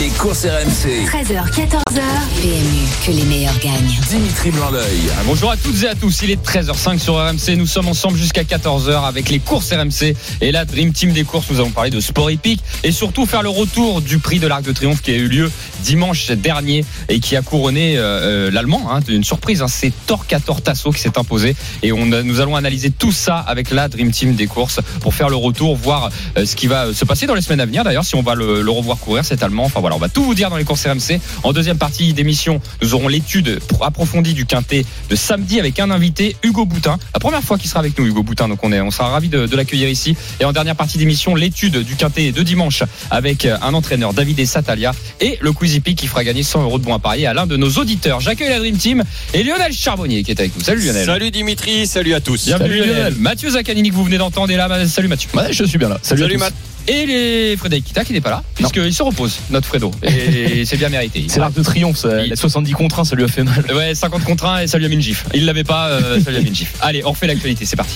[0.00, 1.06] Les courses RMC.
[1.06, 2.02] 13h, 14h.
[2.42, 3.98] PMU, que les meilleurs gagnent.
[4.10, 5.00] Dimitri Blanc-L'œil.
[5.12, 8.18] Ah, Bonjour à toutes et à tous, il est 13h05 sur RMC, nous sommes ensemble
[8.18, 11.90] jusqu'à 14h avec les courses RMC et la Dream Team des courses, nous avons parlé
[11.90, 15.12] de sport hippique et surtout faire le retour du prix de l'Arc de Triomphe qui
[15.12, 15.50] a eu lieu
[15.82, 20.60] dimanche dernier et qui a couronné euh, euh, l'Allemand, hein, une surprise, hein, c'est Torquator
[20.60, 24.34] Tasso qui s'est imposé et on, nous allons analyser tout ça avec la Dream Team
[24.34, 27.42] des courses pour faire le retour, voir euh, ce qui va se passer dans les
[27.42, 29.96] semaines à venir d'ailleurs, si on va le, le revoir courir cet Allemand, enfin voilà,
[29.96, 31.20] on va tout vous dire dans les courses RMC.
[31.42, 36.36] En deuxième partie d'émission, nous aurons l'étude approfondie du quintet de samedi avec un invité,
[36.42, 36.98] Hugo Boutin.
[37.14, 39.28] La première fois qu'il sera avec nous, Hugo Boutin, donc on, est, on sera ravis
[39.28, 40.16] de, de l'accueillir ici.
[40.40, 44.92] Et en dernière partie d'émission, l'étude du quintet de dimanche avec un entraîneur, David Satalia,
[45.20, 47.56] et le Quizy qui fera gagner 100 euros de bons à parier à l'un de
[47.56, 48.20] nos auditeurs.
[48.20, 49.04] J'accueille la Dream Team
[49.34, 50.62] et Lionel Charbonnier qui est avec nous.
[50.62, 51.06] Salut Lionel.
[51.06, 52.46] Salut Dimitri, salut à tous.
[52.46, 52.96] Bienvenue Salut, Lionel.
[52.96, 53.14] Lionel.
[53.18, 54.86] Mathieu Zaccanini que vous venez d'entendre est là.
[54.86, 55.28] Salut Mathieu.
[55.34, 55.98] Ouais, je suis bien là.
[56.02, 56.38] Salut, Salut.
[56.38, 56.54] Matt.
[56.88, 59.90] Et les Frédéric Kita qui n'est pas là, puisqu'il se repose, notre Fredo.
[60.02, 61.24] Et c'est bien mérité.
[61.28, 62.20] C'est l'arc de triomphe, ça.
[62.20, 63.64] Il- Il a 70 contre 1, ça lui a fait mal.
[63.74, 65.26] Ouais, 50 contre 1 et ça lui a mis une gifle.
[65.34, 66.72] Il l'avait pas, euh, ça lui a mis une gifle.
[66.80, 67.94] Allez, on refait l'actualité, c'est parti.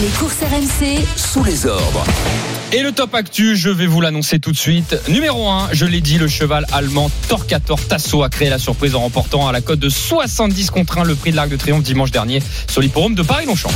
[0.00, 2.04] Les courses RMC, Sous les ordres.
[2.72, 4.96] Et le top actu, je vais vous l'annoncer tout de suite.
[5.08, 9.00] Numéro 1, je l'ai dit, le cheval allemand Torquator Tasso a créé la surprise en
[9.00, 12.12] remportant à la cote de 70 contre 1 le prix de l'Arc de Triomphe dimanche
[12.12, 13.70] dernier sur l'hipporome de Paris-Longchamp.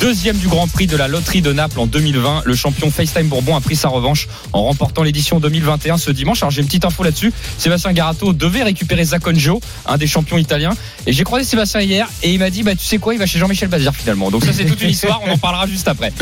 [0.00, 3.56] Deuxième du Grand Prix de la loterie de Naples en 2020, le champion FaceTime Bourbon
[3.56, 6.40] a pris sa revanche en remportant l'édition 2021 ce dimanche.
[6.42, 7.32] Alors j'ai une petite info là-dessus.
[7.58, 10.70] Sébastien Garato devait récupérer Zacconjo, un des champions italiens.
[11.06, 13.26] Et j'ai croisé Sébastien hier et il m'a dit bah tu sais quoi, il va
[13.26, 14.30] chez Jean-Michel Bazir finalement.
[14.30, 16.12] Donc ça c'est toute une histoire, on en parlera juste après.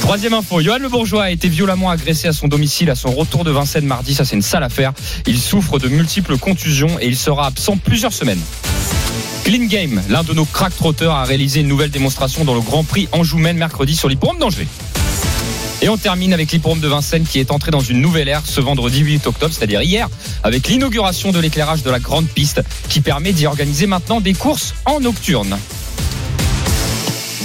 [0.00, 3.44] Troisième info, Johan Le Bourgeois a été violemment agressé à son domicile à son retour
[3.44, 4.14] de Vincennes mardi.
[4.14, 4.92] Ça, c'est une sale affaire.
[5.26, 8.40] Il souffre de multiples contusions et il sera absent plusieurs semaines.
[9.44, 12.84] Clean Game, l'un de nos crack trotteurs, a réalisé une nouvelle démonstration dans le Grand
[12.84, 14.66] Prix Anjou-Maine mercredi sur l'hippodrome d'Angers.
[15.82, 18.60] Et on termine avec l'hippodrome de Vincennes qui est entré dans une nouvelle ère ce
[18.60, 20.08] vendredi 8 octobre, c'est-à-dire hier,
[20.42, 24.74] avec l'inauguration de l'éclairage de la grande piste qui permet d'y organiser maintenant des courses
[24.84, 25.56] en nocturne.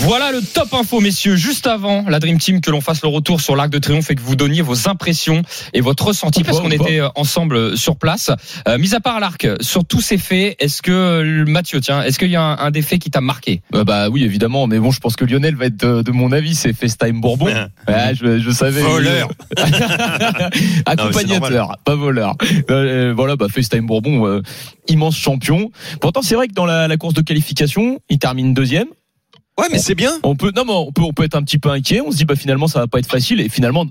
[0.04, 1.36] Voilà le top info, messieurs.
[1.36, 4.16] Juste avant la Dream Team, que l'on fasse le retour sur l'Arc de Triomphe et
[4.16, 7.98] que vous donniez vos impressions et votre ressenti, parce qu'on était euh, ensemble euh, sur
[7.98, 8.32] place.
[8.68, 12.18] Euh, mis à part l'Arc, sur tous ces faits, est-ce que, euh, Mathieu, tiens, est-ce
[12.18, 13.62] qu'il y a un, un des faits qui t'a marqué?
[13.76, 16.32] Euh, bah oui, évidemment, mais bon, je pense que Lionel va être de, de mon
[16.32, 17.46] avis, c'est FaceTime Bourbon.
[17.46, 18.82] Ouais, je, je savais.
[18.82, 19.30] Voleur.
[20.88, 22.36] Accompagnateur, pas voleur.
[22.72, 24.42] Euh, voilà, bah FaceTime Bourbon, euh,
[24.88, 25.70] immense champion.
[26.00, 28.88] Pourtant, c'est vrai que dans la, la course de qualification, il termine deuxième.
[29.62, 30.18] Ouais, mais c'est bien.
[30.24, 32.02] On peut, non, mais on peut, on peut être un petit peu inquiet.
[32.02, 33.40] On se dit, bah finalement, ça va pas être facile.
[33.42, 33.86] Et finalement,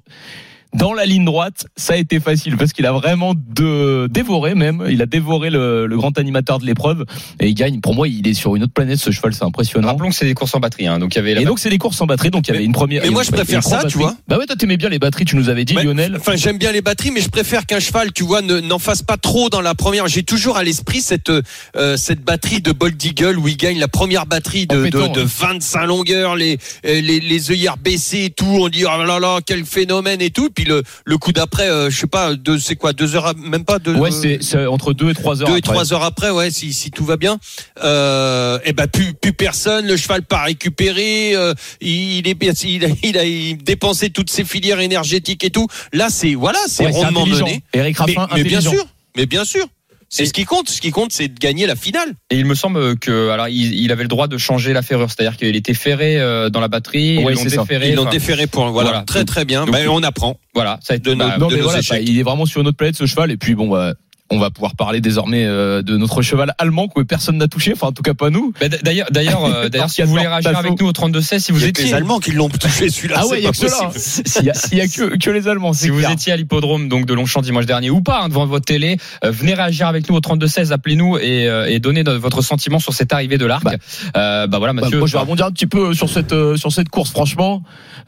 [0.75, 4.85] dans la ligne droite, ça a été facile parce qu'il a vraiment de, dévoré même.
[4.91, 7.05] Il a dévoré le, le grand animateur de l'épreuve
[7.41, 7.81] et il gagne.
[7.81, 8.99] Pour moi, il est sur une autre planète.
[8.99, 9.89] Ce cheval, c'est impressionnant.
[9.89, 11.59] Rappelons que c'est des courses en batterie, hein, donc il y avait la Et donc
[11.59, 13.03] c'est des courses en batterie, donc il y avait une première.
[13.03, 14.15] mais moi, je préfère ça, tu vois.
[14.29, 16.17] Bah ouais, toi t'aimais bien les batteries, tu nous avais dit, Lionel.
[16.17, 19.03] Enfin, j'aime bien les batteries, mais je préfère qu'un cheval, tu vois, ne- n'en fasse
[19.03, 20.07] pas trop dans la première.
[20.09, 21.31] J'ai toujours à l'esprit cette
[21.77, 24.99] euh, cette batterie de Bold Eagle où il gagne la première batterie de, de, de
[25.23, 25.25] ouais.
[25.27, 28.45] 25 longueurs, les euh, les, les œillères baissées et tout.
[28.47, 30.51] On dit oh là là, quel phénomène et tout.
[30.61, 33.65] Puis le le coup d'après, euh, je sais pas, deux, c'est quoi, deux heures, même
[33.65, 33.95] pas deux.
[33.95, 35.49] Ouais, c'est entre 2 et 3 heures.
[35.49, 37.39] deux et trois heures après, ouais, si, si tout va bien,
[37.83, 42.89] euh, et ben plus, plus personne, le cheval pas récupéré, euh, il, est, il, a,
[43.03, 45.67] il a dépensé toutes ses filières énergétiques et tout.
[45.93, 47.63] Là, c'est voilà, c'est Ouais, rondement mené.
[47.73, 49.67] Eric Mais, Raffin, mais bien sûr, mais bien sûr.
[50.13, 50.69] C'est ce qui compte.
[50.69, 52.15] Ce qui compte, c'est de gagner la finale.
[52.31, 55.09] Et il me semble que, alors, il, il avait le droit de changer la ferrure,
[55.09, 57.89] c'est-à-dire qu'il était ferré euh, dans la batterie, Ouais, ils l'ont déféré.
[57.91, 59.05] Ils l'ont enfin, pour voilà, Voilà.
[59.05, 59.65] très très bien.
[59.67, 60.39] Donc, Ben, on apprend.
[60.53, 61.99] Voilà, ça a été De bah, Non, de mais nos voilà, échecs.
[62.05, 63.31] bah, il est vraiment sur une autre planète ce cheval.
[63.31, 63.95] Et puis bon, bah,
[64.31, 67.89] on va pouvoir parler désormais euh, de notre cheval allemand que personne n'a touché, enfin
[67.89, 68.53] en tout cas pas nous.
[68.61, 71.53] bah, D'ailleurs, d'ailleurs, euh, d'ailleurs, si vous voulez réagir avec nous au 32 16, si
[71.53, 73.17] vous y que les étiez Allemands qui l'ont touché celui-là.
[73.19, 73.89] Ah c'est ouais, il y a pas que cela.
[73.91, 74.27] possible.
[74.29, 76.89] S'il y a, y a que, que les Allemands, c'est Si vous étiez à l'hippodrome
[76.89, 80.09] donc de Longchamp dimanche dernier ou pas hein, devant votre télé, euh, venez réagir avec
[80.09, 83.47] nous au 32 16, appelez-nous et, euh, et donnez votre sentiment sur cette arrivée de
[83.47, 83.65] l'arc.
[83.65, 83.73] Bah.
[84.17, 84.99] Euh, bah voilà, Bah, Mathieu.
[84.99, 87.11] moi, je vais rebondir un petit peu sur cette euh, sur cette course.
[87.11, 87.63] Franchement,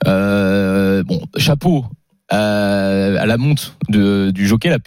[0.07, 1.85] euh, bon, chapeau
[2.33, 4.79] euh, à la monte de, du jockey, la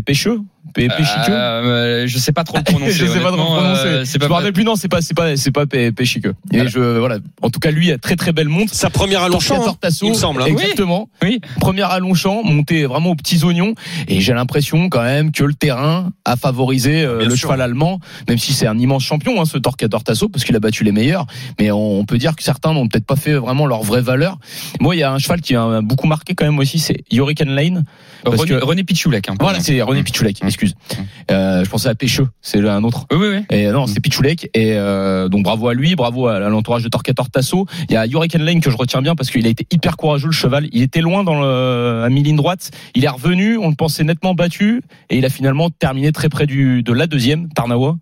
[0.00, 0.40] Pêcheux,
[0.76, 2.92] P- Péchiqueux Euh, je sais pas trop le prononcer.
[2.92, 3.80] je sais pas trop honnêtement, prononcer.
[3.86, 4.64] euh, c'est je pas me rappelle plus.
[4.64, 6.34] Non, c'est pas, c'est pas, c'est pas P- Péchiqueux.
[6.52, 6.70] Et Voilà.
[6.70, 7.16] je, voilà.
[7.42, 8.74] En tout cas, lui a très très belle montre.
[8.74, 10.42] Sa première à Longchamp, hein, Tasso, il me semble.
[10.42, 10.46] hein.
[10.46, 11.08] Exactement.
[11.22, 11.40] Oui.
[11.60, 13.74] Première à Longchamp, montée vraiment aux petits oignons.
[14.08, 17.48] Et j'ai l'impression quand même que le terrain a favorisé euh, le sûr.
[17.48, 17.98] cheval allemand,
[18.28, 20.92] même si c'est un immense champion, hein, ce Torquator Tasso, parce qu'il a battu les
[20.92, 21.26] meilleurs.
[21.58, 24.38] Mais on, on peut dire que certains n'ont peut-être pas fait vraiment leur vraie valeur.
[24.80, 27.50] Moi, il y a un cheval qui m'a beaucoup marqué quand même aussi, c'est Hurricane
[27.54, 27.84] Lane.
[28.24, 29.28] Parce René, que- René Pichoulek.
[29.30, 30.04] Hein, Voilà, c'est René Mmh.
[30.04, 30.42] Pichoulek,
[30.74, 31.02] Mmh.
[31.30, 33.06] Euh, je pensais à Pêcheux, c'est un autre.
[33.10, 33.56] Oui, oui, oui.
[33.56, 34.50] Et non, c'est Pichoulek.
[34.54, 37.66] Et euh, donc bravo à lui, bravo à l'entourage de Torquator Tasso.
[37.88, 40.26] Il y a Hurricane Lane que je retiens bien parce qu'il a été hyper courageux
[40.26, 40.68] le cheval.
[40.72, 42.70] Il était loin dans le, à mi-ligne droite.
[42.94, 46.46] Il est revenu, on le pensait nettement battu et il a finalement terminé très près
[46.46, 47.96] du de la deuxième, Tarnawa.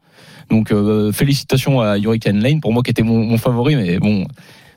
[0.50, 4.26] Donc euh, félicitations à Hurricane Lane pour moi qui était mon, mon favori, mais bon.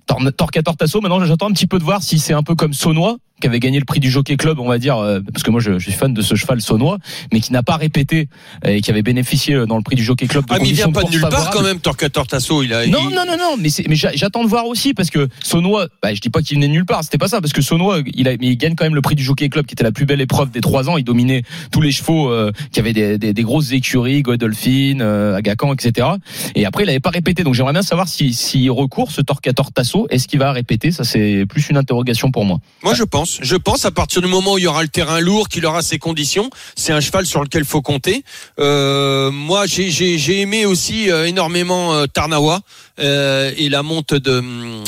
[0.06, 2.72] Tor- Torquator Tasso, maintenant j'attends un petit peu de voir si c'est un peu comme
[2.72, 5.52] Saunois qui avait gagné le prix du Jockey Club, on va dire, euh, parce que
[5.52, 6.98] moi je, je suis fan de ce cheval saunois,
[7.32, 8.30] mais qui n'a pas répété
[8.66, 10.70] euh, et qui avait bénéficié euh, dans le prix du Jockey Club de Ah, mais
[10.70, 12.64] il vient pas de nulle part quand même, Torquator Tasso.
[12.64, 15.10] Il a, Non, il- non, non, non, mais, mais j'a- j'attends de voir aussi parce
[15.12, 17.54] que Saunois, bah, je dis pas qu'il venait de nulle part, c'était pas ça, parce
[17.54, 19.84] que Saunois, il, a, il gagne quand même le prix du Jockey Club qui était
[19.84, 20.98] la plus belle épreuve des trois ans.
[20.98, 25.36] Il dominait tous les chevaux euh, qui avaient des, des, des grosses écuries, Godolphin, euh,
[25.36, 26.08] Agacan, etc.
[26.56, 27.44] Et après, il avait pas répété.
[27.44, 30.92] Donc j'aimerais bien savoir si, si recourt ce Torquator Tasso, est-ce qu'il va répéter?
[30.92, 32.60] Ça, c'est plus une interrogation pour moi.
[32.84, 33.27] Moi, je pense.
[33.42, 35.82] Je pense à partir du moment où il y aura le terrain lourd, qu'il aura
[35.82, 38.24] ses conditions, c'est un cheval sur lequel faut compter.
[38.60, 42.62] Euh, moi, j'ai- j'ai j'ai aimé aussi euh, énormément euh, Tarnawa
[43.00, 44.84] euh, et la monte de hum,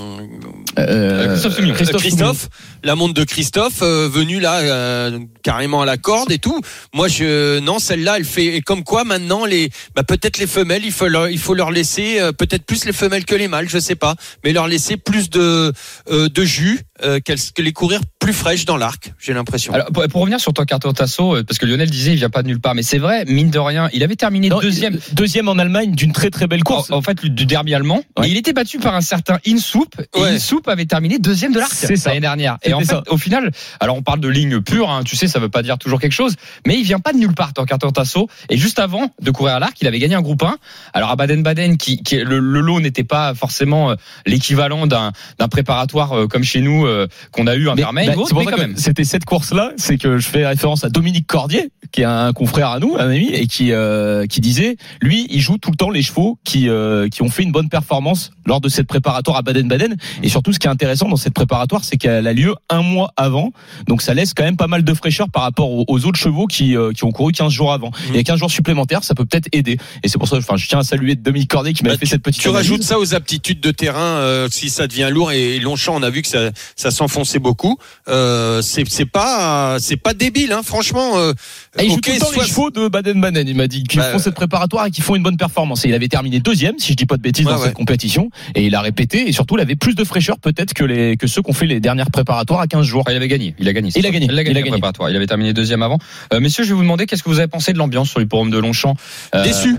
[0.77, 1.27] Euh.
[1.73, 2.49] Christophe, Christophe
[2.83, 6.59] la monte de Christophe euh, venu là euh, carrément à la corde et tout.
[6.93, 10.83] Moi, je non, celle-là, elle fait et comme quoi maintenant les, bah, peut-être les femelles,
[10.85, 13.69] il faut leur, il faut leur laisser euh, peut-être plus les femelles que les mâles,
[13.69, 15.71] je sais pas, mais leur laisser plus de
[16.11, 19.13] euh, de jus, euh, qu'elles que les courir plus fraîches dans l'arc.
[19.19, 19.73] J'ai l'impression.
[19.73, 22.29] Alors, pour, pour revenir sur ton carton Tasso, euh, parce que Lionel disait il vient
[22.29, 24.97] pas de nulle part, mais c'est vrai, mine de rien, il avait terminé non, deuxième.
[25.13, 26.91] deuxième en Allemagne d'une très très belle course.
[26.91, 28.03] En, en fait, du derby allemand.
[28.17, 28.27] Ouais.
[28.27, 29.87] Et il était battu par un certain Insoup.
[30.15, 30.29] Et Ouais.
[30.35, 32.09] Insoup avait terminé deuxième de l'arc C'est ça.
[32.09, 32.57] l'année dernière.
[32.69, 33.03] Et en fait, ça.
[33.07, 35.77] au final, alors on parle de ligne pure, hein, tu sais, ça veut pas dire
[35.77, 36.35] toujours quelque chose,
[36.65, 38.29] mais il vient pas de nulle part, ton carton Tasso.
[38.49, 40.57] Et juste avant de courir à l'arc, il avait gagné un groupe 1.
[40.93, 43.95] Alors à Baden-Baden, qui, qui le, le lot n'était pas forcément euh,
[44.25, 48.13] l'équivalent d'un d'un préparatoire euh, comme chez nous euh, qu'on a eu un Vermeil bah,
[48.25, 48.77] c'est pour mais ça quand que même.
[48.77, 52.69] C'était cette course-là, c'est que je fais référence à Dominique Cordier, qui est un confrère
[52.69, 55.89] à nous, un ami, et qui euh, qui disait, lui, il joue tout le temps
[55.89, 59.41] les chevaux qui euh, qui ont fait une bonne performance lors de cette préparatoire à
[59.41, 59.95] Baden-Baden.
[60.23, 63.11] Et surtout, ce qui est intéressant dans cette préparatoire, c'est qu'elle a lieu un mois
[63.17, 63.51] avant,
[63.87, 66.45] donc ça laisse quand même pas mal de fraîcheur par rapport aux, aux autres chevaux
[66.47, 67.91] qui euh, qui ont couru 15 jours avant.
[68.09, 69.77] Il y a 15 jours supplémentaires, ça peut peut-être aider.
[70.03, 72.05] Et c'est pour ça, enfin, je tiens à saluer Dominique Cordier qui m'a Bah, fait
[72.05, 72.41] tu, cette petite.
[72.41, 72.69] tu analyse.
[72.69, 76.03] rajoutes ça aux aptitudes de terrain euh, si ça devient lourd et, et Longchamp on
[76.03, 77.77] a vu que ça, ça s'enfonçait beaucoup.
[78.07, 81.17] Euh, c'est pas c'est pas débile hein, franchement.
[81.17, 81.33] Euh,
[81.79, 83.47] Et il joue ok, tout le temps soit- les chevaux de Baden-Baden.
[83.47, 85.85] Il m'a dit qu'ils Bah, font cette préparatoire et qu'ils font une bonne performance.
[85.85, 87.65] Et il avait terminé deuxième, si je dis pas de bêtises, dans ouais.
[87.65, 88.29] cette compétition.
[88.55, 89.27] Et il a répété.
[89.27, 91.65] Et surtout, il avait plus de fraîcheur peut-être que les que ceux qui ont fait
[91.67, 93.01] les dernières préparatoires à 15 jours.
[93.01, 93.53] Enfin, il avait gagné.
[93.59, 93.91] Il a gagné.
[93.95, 94.27] Il a gagné.
[94.29, 94.51] Il a gagné.
[94.51, 94.71] Il a le gagné.
[94.71, 95.09] préparatoire.
[95.09, 95.99] Il avait terminé deuxième avant.
[96.33, 98.49] Euh, messieurs, je vais vous demander qu'est-ce que vous avez pensé de l'ambiance sur l'hipporome
[98.49, 98.95] de Longchamp.
[99.35, 99.75] Euh, déçu.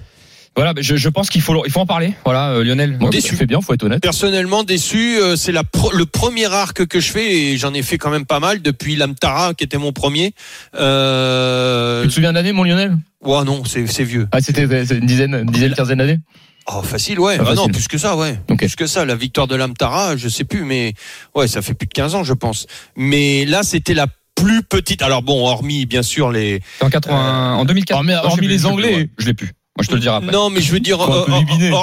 [0.57, 2.13] Voilà, je, je pense qu'il faut, il faut en parler.
[2.25, 2.99] Voilà, euh, Lionel.
[2.99, 3.29] Bon, déçu.
[3.31, 4.03] tu fais bien, faut être honnête.
[4.03, 7.83] Personnellement déçu, euh, c'est la pro- le premier arc que je fais et j'en ai
[7.83, 10.35] fait quand même pas mal depuis l'Amtara qui était mon premier.
[10.95, 12.03] Euh...
[12.03, 12.97] Tu te souviens d'année, mon Lionel?
[13.23, 14.27] Ouais non, c'est c'est vieux.
[14.33, 16.19] Ah, c'était une dizaine, une dizaine, quinzaine d'années?
[16.73, 17.37] Oh facile ouais.
[17.41, 18.39] Ah, Ah, non plus que ça ouais.
[18.51, 18.59] Ok.
[18.59, 19.05] Plus que ça.
[19.05, 20.95] La victoire de l'Amtara, je sais plus mais
[21.35, 22.67] ouais ça fait plus de 15 ans je pense.
[22.97, 25.03] Mais là c'était la plus petite.
[25.03, 27.97] Alors bon hormis bien sûr les En 80, en 2004.
[27.99, 28.89] Hormis- hormis les Anglais.
[28.93, 29.11] plus, ouais.
[29.19, 29.53] Je l'ai plus.
[29.77, 30.33] Moi, je te le dirai après.
[30.33, 30.99] Non, mais je veux dire,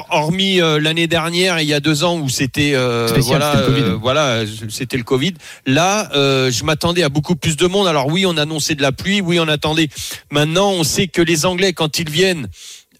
[0.09, 3.67] hormis euh, l'année dernière, il y a deux ans où c'était euh, voilà, c'était le
[3.71, 3.81] Covid.
[3.81, 5.33] euh, voilà, c'était le Covid.
[5.65, 7.87] Là, euh, je m'attendais à beaucoup plus de monde.
[7.87, 9.89] Alors oui, on annonçait de la pluie, oui, on attendait.
[10.31, 12.47] Maintenant, on sait que les Anglais, quand ils viennent,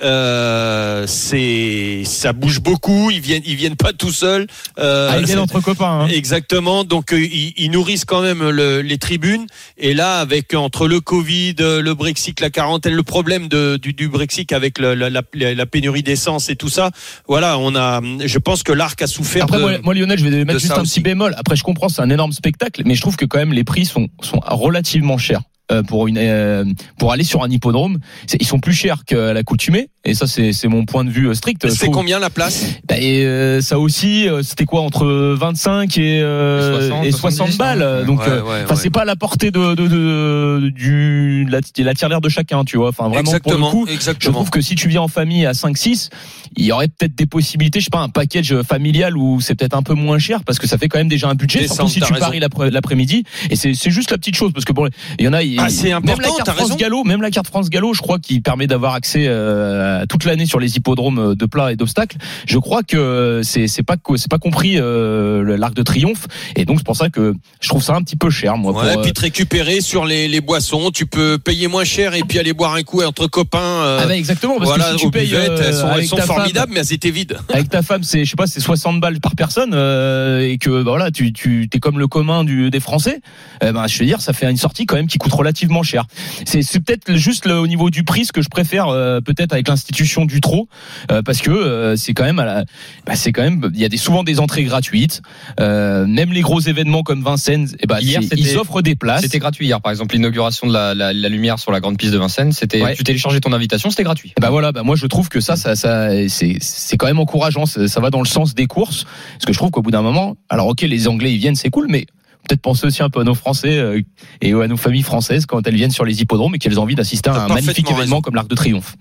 [0.04, 3.10] euh, c'est ça bouge beaucoup.
[3.12, 4.48] Ils viennent, ils viennent pas tout seuls.
[4.80, 6.01] Euh, Ah, ils viennent entre copains.
[6.01, 6.08] Hein.
[6.08, 6.84] Exactement.
[6.84, 9.48] Donc euh, ils, ils nourrissent quand même le- les tribunes.
[9.77, 13.94] Et là, avec entre le Covid, euh, le Brexit, la quarantaine, le problème de, du,
[13.94, 16.92] du Brexit avec le- la, la, la pénurie d'essence et tout ça,
[17.27, 18.01] voilà, on a.
[18.25, 19.44] Je pense que l'arc a souffert.
[19.46, 20.96] Après, de- moi, moi, Lionel, je vais mettre juste un aussi.
[20.96, 21.34] petit bémol.
[21.38, 23.86] Après, je comprends, c'est un énorme spectacle, mais je trouve que quand même les prix
[23.86, 25.42] sont, sont relativement chers.
[25.71, 26.63] Euh, Pour une euh,
[26.97, 30.53] pour aller sur un hippodrome, C'est- ils sont plus chers qu'à l'accoutumée et ça c'est
[30.53, 31.62] c'est mon point de vue euh, strict.
[31.65, 32.65] Je c'est trouve- combien la place?
[32.88, 35.05] Bah, et euh, ça aussi, euh, c'était quoi entre
[35.38, 37.81] 25 et, euh, Et 60, et 60 70, balles.
[37.81, 38.05] hein.
[38.05, 41.93] Donc, Ouais, euh, ouais, c'est pas à la portée de, de, de, du la, la
[41.93, 42.89] tirelire de chacun, tu vois.
[42.89, 43.69] Enfin, vraiment Exactement.
[43.69, 44.33] pour le coup, je exactement.
[44.36, 46.09] trouve que si tu viens en famille à 5-6,
[46.55, 49.75] il y aurait peut-être des possibilités, je sais pas, un package familial où c'est peut-être
[49.75, 51.93] un peu moins cher parce que ça fait quand même déjà un budget, Descendre, surtout
[51.93, 52.25] si tu raison.
[52.25, 53.24] paries l'après- l'après-midi.
[53.50, 54.88] Et c'est c'est juste la petite chose parce que bon,
[55.19, 56.75] il y en a, Ah, c'est même important, la carte France raison.
[56.75, 60.45] Gallo, même la carte France Gallo, je crois qu'il permet d'avoir accès euh, toute l'année
[60.45, 62.17] sur les hippodromes de plat et d'obstacles.
[62.47, 66.77] Je crois que c'est c'est pas c'est pas compris euh, l'arc de triomphe et donc
[66.79, 68.73] c'est pour ça que je trouve ça un petit peu cher moi.
[68.73, 72.13] Ouais, pour, puis euh, te récupérer sur les, les boissons, tu peux payer moins cher
[72.15, 73.59] et puis aller boire un coup entre copains.
[73.59, 75.93] euh, ah bah exactement parce voilà, que si tu payes buvettes, euh, elles sont, elles
[75.93, 77.37] avec sont ta femme- formidables, mais elles étaient vides.
[77.53, 80.83] avec ta femme, c'est je sais pas, c'est 60 balles par personne euh, et que
[80.83, 83.21] bah, voilà, tu tu t'es comme le commun du des Français.
[83.61, 86.06] Eh ben je veux dire, ça fait une sortie quand même qui coûte relativement cher.
[86.46, 89.68] C'est peut-être juste le, au niveau du prix ce que je préfère euh, peut-être avec
[89.68, 90.68] l'institution du trot
[91.12, 92.66] euh, parce que euh, c'est quand même à la,
[93.06, 95.22] bah, c'est quand même il y a des souvent des entrées gratuites.
[95.60, 99.22] Même les gros événements comme Vincennes, eh Hier, c'est- c'était- ils offrent des places.
[99.22, 102.12] C'était gratuit hier, par exemple, l'inauguration de la, la, la lumière sur la grande piste
[102.13, 102.51] de Vincennes.
[102.51, 102.96] C'était, Ouais.
[102.96, 104.34] tu téléchargeais ton invitation, c'était gratuit.
[104.39, 107.66] Bah voilà, bah moi je trouve que ça, ça, ça c'est, c'est quand même encourageant.
[107.66, 110.01] Ça, ça va dans le sens des courses, parce que je trouve qu'au bout d'un
[110.01, 112.06] moment, alors ok, les Anglais ils viennent, c'est cool, mais
[112.48, 114.01] peut-être penser aussi un peu à nos Français euh,
[114.41, 116.96] et à nos familles françaises quand elles viennent sur les hippodromes et qu'elles ont envie
[116.96, 118.22] d'assister à un magnifique événement raison.
[118.22, 118.96] comme l'Arc de Triomphe.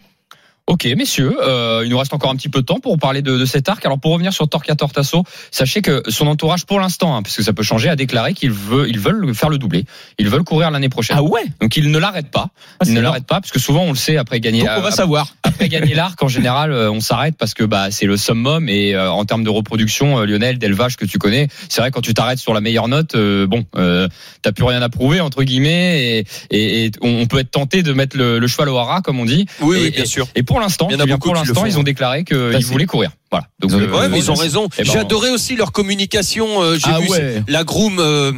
[0.68, 3.38] Ok, messieurs, euh, il nous reste encore un petit peu de temps pour parler de,
[3.38, 3.86] de cet arc.
[3.86, 7.52] Alors pour revenir sur Torquator Tasso, sachez que son entourage, pour l'instant, hein, puisque ça
[7.52, 9.84] peut changer, a déclaré qu'ils veulent, ils veulent faire le doublé.
[10.18, 11.16] Ils veulent courir l'année prochaine.
[11.18, 12.48] Ah ouais, Donc ils ne l'arrêtent pas.
[12.80, 14.62] Ah, Ils ne l'arrêtent pas, parce que souvent on le sait après gagner.
[14.62, 15.28] Donc on va euh, savoir.
[15.44, 18.92] après gagner l'arc, en général, euh, on s'arrête parce que bah c'est le summum et
[18.96, 22.12] euh, en termes de reproduction, euh, Lionel, d'élevage que tu connais, c'est vrai quand tu
[22.12, 24.08] t'arrêtes sur la meilleure note, euh, bon, euh,
[24.42, 27.82] t'as plus rien à prouver entre guillemets et, et, et on on peut être tenté
[27.84, 29.46] de mettre le, le cheval au haras comme on dit.
[29.60, 30.26] Oui, et, oui, bien et- sûr.
[30.34, 31.84] Et pour l'instant, Il y en a eh beaucoup pour l'instant, ils ont hein.
[31.84, 33.10] déclaré qu'ils Bah, voulaient courir.
[33.30, 33.46] Voilà.
[33.60, 34.68] Donc Ils ont euh, déclaré, Ouais, mais ils ont raison.
[34.80, 36.62] J'ai adoré aussi leur communication.
[36.62, 37.42] euh, J'ai Ah vu ouais.
[37.48, 38.32] la groom euh,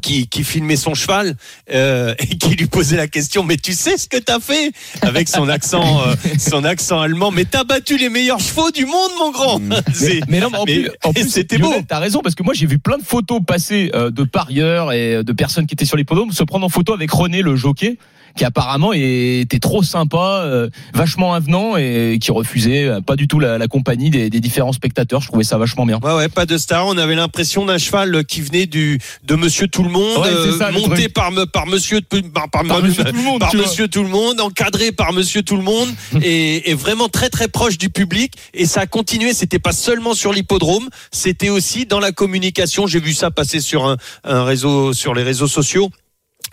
[0.00, 1.36] qui, qui filmait son cheval
[1.72, 3.44] euh, et qui lui posait la question.
[3.44, 7.30] Mais tu sais ce que t'as fait avec son accent, euh, son accent allemand?
[7.30, 9.60] Mais t'as battu les meilleurs chevaux du monde, mon grand.
[9.92, 11.74] C'est- Mais non, mais en Mais- plus, en plus, c'était beau.
[11.86, 15.22] T'as raison parce que moi j'ai vu plein de photos passer euh, de parieurs et
[15.22, 17.98] de personnes qui étaient sur les podiums se prendre en photo avec René le jockey
[18.36, 23.40] qui apparemment était trop sympa, euh, vachement avenant et qui refusait euh, pas du tout
[23.40, 25.20] la, la compagnie des, des différents spectateurs.
[25.20, 25.98] Je trouvais ça vachement bien.
[26.02, 26.86] Ouais, ouais, pas de star.
[26.86, 30.70] On avait l'impression d'un cheval qui venait du de Monsieur Tout le Monde, Ouais, ça,
[30.70, 33.54] monté par par Monsieur par, par, Par Monsieur Tout le Monde, par.
[33.54, 35.88] Monsieur Tout le Monde, encadré par Monsieur Tout le Monde,
[36.22, 38.34] et, et vraiment très très proche du public.
[38.54, 39.32] Et ça a continué.
[39.32, 42.86] C'était pas seulement sur l'hippodrome, c'était aussi dans la communication.
[42.86, 45.90] J'ai vu ça passer sur un, un réseau, sur les réseaux sociaux.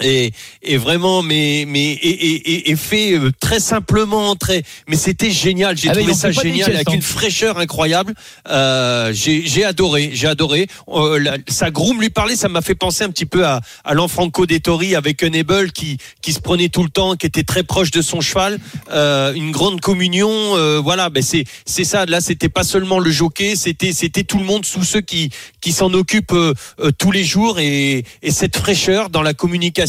[0.02, 0.32] Et,
[0.64, 4.64] et vraiment, mais mais et, et, et- et fait euh, très simplement, très.
[4.88, 5.78] Mais c'était génial.
[5.78, 6.94] J'ai Ah, trouvé ça génial avec hein.
[6.94, 8.16] une fraîcheur incroyable.
[8.50, 10.68] Euh, j'ai adoré, j'ai adoré.
[10.88, 13.94] Euh, la- sa groom lui parlait, ça m'a fait penser un petit peu à, à
[13.94, 17.92] l'Enfranco Dettori avec Unable qui qui se prenait tout le temps, qui était très proche
[17.92, 18.58] de son cheval.
[18.92, 20.30] Euh, une grande communion.
[20.58, 22.08] euh, voilà, ben c'est c'est ça.
[22.08, 25.30] Là, c'était pas seulement le jockey, c'était c'était tout le monde, tous ceux qui
[25.62, 26.54] qui s'en occupent euh,
[26.98, 29.83] tous les jours et, et cette fraîcheur dans la communication.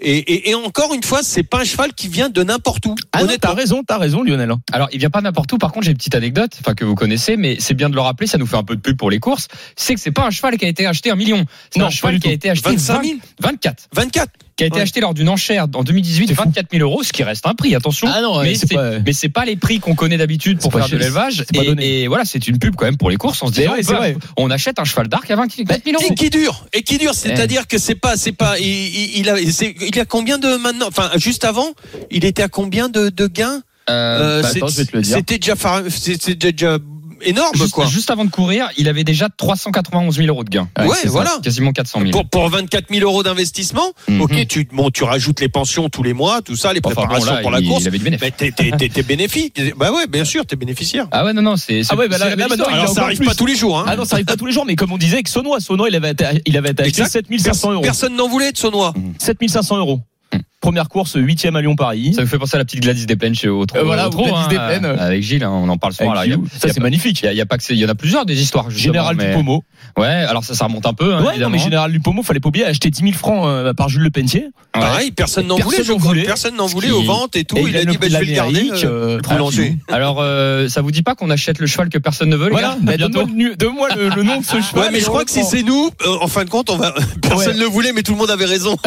[0.00, 2.94] Et, et, et encore une fois, c'est pas un cheval qui vient de n'importe où.
[3.12, 4.52] Ah t'as raison, t'as raison Lionel.
[4.72, 5.58] Alors, il vient pas n'importe où.
[5.58, 8.00] Par contre, j'ai une petite anecdote, enfin que vous connaissez, mais c'est bien de le
[8.00, 8.26] rappeler.
[8.26, 9.48] Ça nous fait un peu de pub pour les courses.
[9.76, 11.44] C'est que c'est pas un cheval qui a été acheté un million.
[11.70, 14.30] C'est Non, un cheval qui a été acheté 25 20 000 24 24.
[14.58, 14.82] Qui a été Ouais.
[14.82, 17.74] acheté lors d'une enchère en 2018, 24 000 euros, ce qui reste un prix.
[17.76, 18.08] Attention.
[18.12, 20.88] Ah non, mais c'est pas- mais c'est pas les prix qu'on connaît d'habitude pour faire
[20.88, 21.44] de l'élevage.
[21.54, 23.40] Et, et voilà, c'est une pub quand même pour les courses.
[23.42, 24.16] On se dit, c'est vrai.
[24.36, 26.04] on achète un cheval d'arc à 24 000 euros.
[26.10, 29.38] Et qui dure, et qui dure, c'est-à-dire que c'est pas, c'est pas, il, il, a,
[29.40, 31.68] il a combien de maintenant, enfin juste avant,
[32.10, 33.62] il était à combien de, de gains?
[33.88, 34.66] Euh, Euh, bah.
[34.68, 36.78] C'était déjà, déjà
[37.22, 37.86] énorme juste, quoi.
[37.86, 40.68] juste avant de courir, il avait déjà 391 000 euros de gains.
[40.78, 41.38] Ouais, ça, voilà.
[41.42, 42.10] quasiment 400 000.
[42.12, 44.20] Pour, pour 24 000 euros d'investissement, Mhm.
[44.22, 47.00] ok, tu, bon, tu rajoutes les pensions tous les mois, tout ça, les Enfin, bon,
[47.02, 47.82] préparations là, pour la il- course.
[47.82, 48.30] il avait du bénéfice.
[48.40, 49.60] Mais t'es, bénéfique.
[49.76, 51.06] Bah ouais, bien sûr, t'es bénéficiaire.
[51.10, 51.82] Ah ouais, non, non, c'est.
[51.88, 53.26] Ah ouais, bah là- maintenant, Alors ça arrive plus.
[53.26, 53.84] pas tous les jours, hein.
[53.86, 55.88] Ah non, ça arrive pas tous les jours, mais comme on disait, avec Sonois, Sonois,
[55.88, 57.08] il avait, été- il avait Exact.
[57.10, 57.82] 7500 euros.
[57.82, 58.94] Personne n'en voulait de Saunois.
[59.18, 60.00] 7500 euros.
[60.60, 62.14] Première course, 8 à Lyon-Paris.
[62.14, 63.78] Ça me fait penser à la petite Gladys des Plaines chez Autro.
[63.78, 64.84] Euh, voilà, Autro, Gladys hein, des Plaines.
[64.98, 66.20] Avec Gilles, hein, on en parle souvent.
[66.22, 67.20] Y a- Ça, c'est magnifique.
[67.22, 68.42] Il y a, il y a pas que c'est- il y en a plusieurs des
[68.42, 68.68] histoires.
[68.68, 69.62] Général mais- Dupomo.
[69.96, 72.48] Ouais, alors ça, ça remonte un peu, hein, Ouais, non, mais Général Dupomo, fallait pas
[72.48, 74.46] oublier, a acheté 10 000 francs euh, par Jules Le Pentier.
[74.74, 74.80] Ouais.
[74.80, 76.24] Pareil, personne n'en voulait.
[76.24, 77.56] Personne n'en voulait aux ventes et tout.
[77.56, 78.70] Et Il a dit, bah, je vais le garder.
[78.84, 79.70] euh, euh.
[79.88, 82.50] Alors, euh, ça vous dit pas qu'on achète le cheval que personne ne veut, les
[82.50, 84.84] Voilà, gars bah, donne-moi le, nom de ce cheval.
[84.86, 86.92] Ouais, mais je crois que si c'est nous, euh, en fin de compte, on va.
[87.22, 88.76] Personne ne le voulait, mais tout le monde avait raison.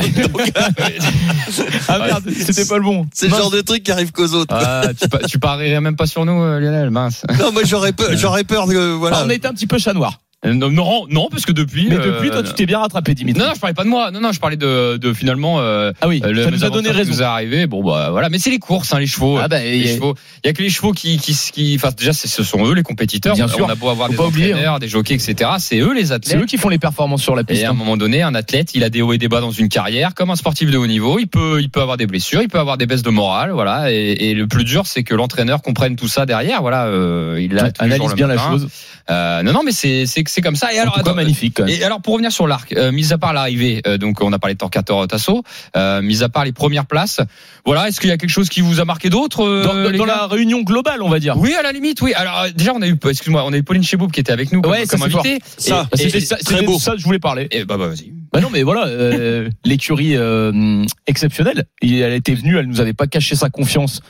[1.88, 3.06] Ah merde, c'était pas le bon.
[3.14, 4.54] c'est le genre de truc qui arrive qu'aux autres.
[4.58, 7.24] Ah, tu, pa- tu parierais même pas sur nous, euh, Lionel, mince.
[7.40, 9.24] Non, moi j'aurais peur, j'aurais peur de Ah, voilà.
[9.26, 10.20] on a été un petit peu chat noir.
[10.44, 11.88] Euh, Non, non, non, parce que depuis.
[11.88, 13.40] Mais euh, depuis, toi, tu t'es bien rattrapé, Dimitri.
[13.42, 14.10] Non, non, je parlais pas de moi.
[14.12, 15.60] Non, non, je parlais de, de finalement.
[15.60, 17.12] euh, Ah oui, euh, le ça nous a donné raison.
[17.12, 17.68] nous est arrivé.
[17.68, 18.30] Bon, bah voilà.
[18.30, 19.38] Mais c'est les courses, hein, les chevaux.
[19.38, 20.16] Ah bah, les chevaux.
[20.44, 22.74] Il y a que les chevaux qui, qui, qui enfin, déjà, c'est- ce sont eux
[22.74, 23.36] les compétiteurs.
[23.36, 23.66] Bien sûr.
[23.66, 24.56] On a beau avoir Faut des oublier, hein.
[24.56, 25.52] entraîneurs, des jockeys, etc.
[25.60, 26.42] C'est eux les C'est athlètes.
[26.42, 27.62] eux qui font les performances sur la piste.
[27.62, 27.76] Et à un hein.
[27.76, 30.32] moment donné, un athlète, il a des hauts et des bas dans une carrière, comme
[30.32, 31.20] un sportif de haut niveau.
[31.20, 33.92] Il peut, il peut avoir des blessures, il peut avoir des baisses de morale, voilà.
[33.92, 36.62] Et, et le plus dur, c'est que l'entraîneur comprenne tout ça derrière.
[36.62, 38.68] Voilà, euh, il a Analyse bien la chose.
[39.10, 40.74] Euh, non, non, mais c'est, c'est, c'est comme ça.
[40.74, 41.56] Et alors, cas, magnifique.
[41.58, 41.74] quand même.
[41.74, 44.40] et alors pour revenir sur l'arc, euh, mis à part l'arrivée, euh, donc on a
[44.40, 45.44] parlé de Torquator Tasso,
[45.76, 47.20] euh, mis à part les premières places,
[47.66, 50.28] voilà, est-ce qu'il y a quelque chose qui vous a marqué d'autre euh, Dans, la
[50.28, 51.38] réunion globale, on va dire.
[51.38, 52.14] Oui, à la limite, oui.
[52.14, 54.52] Alors euh, déjà on a eu, excuse-moi, on a eu Pauline Cheboub qui était avec
[54.52, 55.40] nous comme, Ouais, comme c'est invitée.
[55.58, 57.48] Ça, C'était ça, ça que je voulais parler.
[57.52, 58.14] et bah, bah vas-y.
[58.34, 61.66] Bah non, mais voilà, euh, l'écurie euh, exceptionnelle.
[61.82, 64.02] Elle était venue, elle nous avait pas caché sa confiance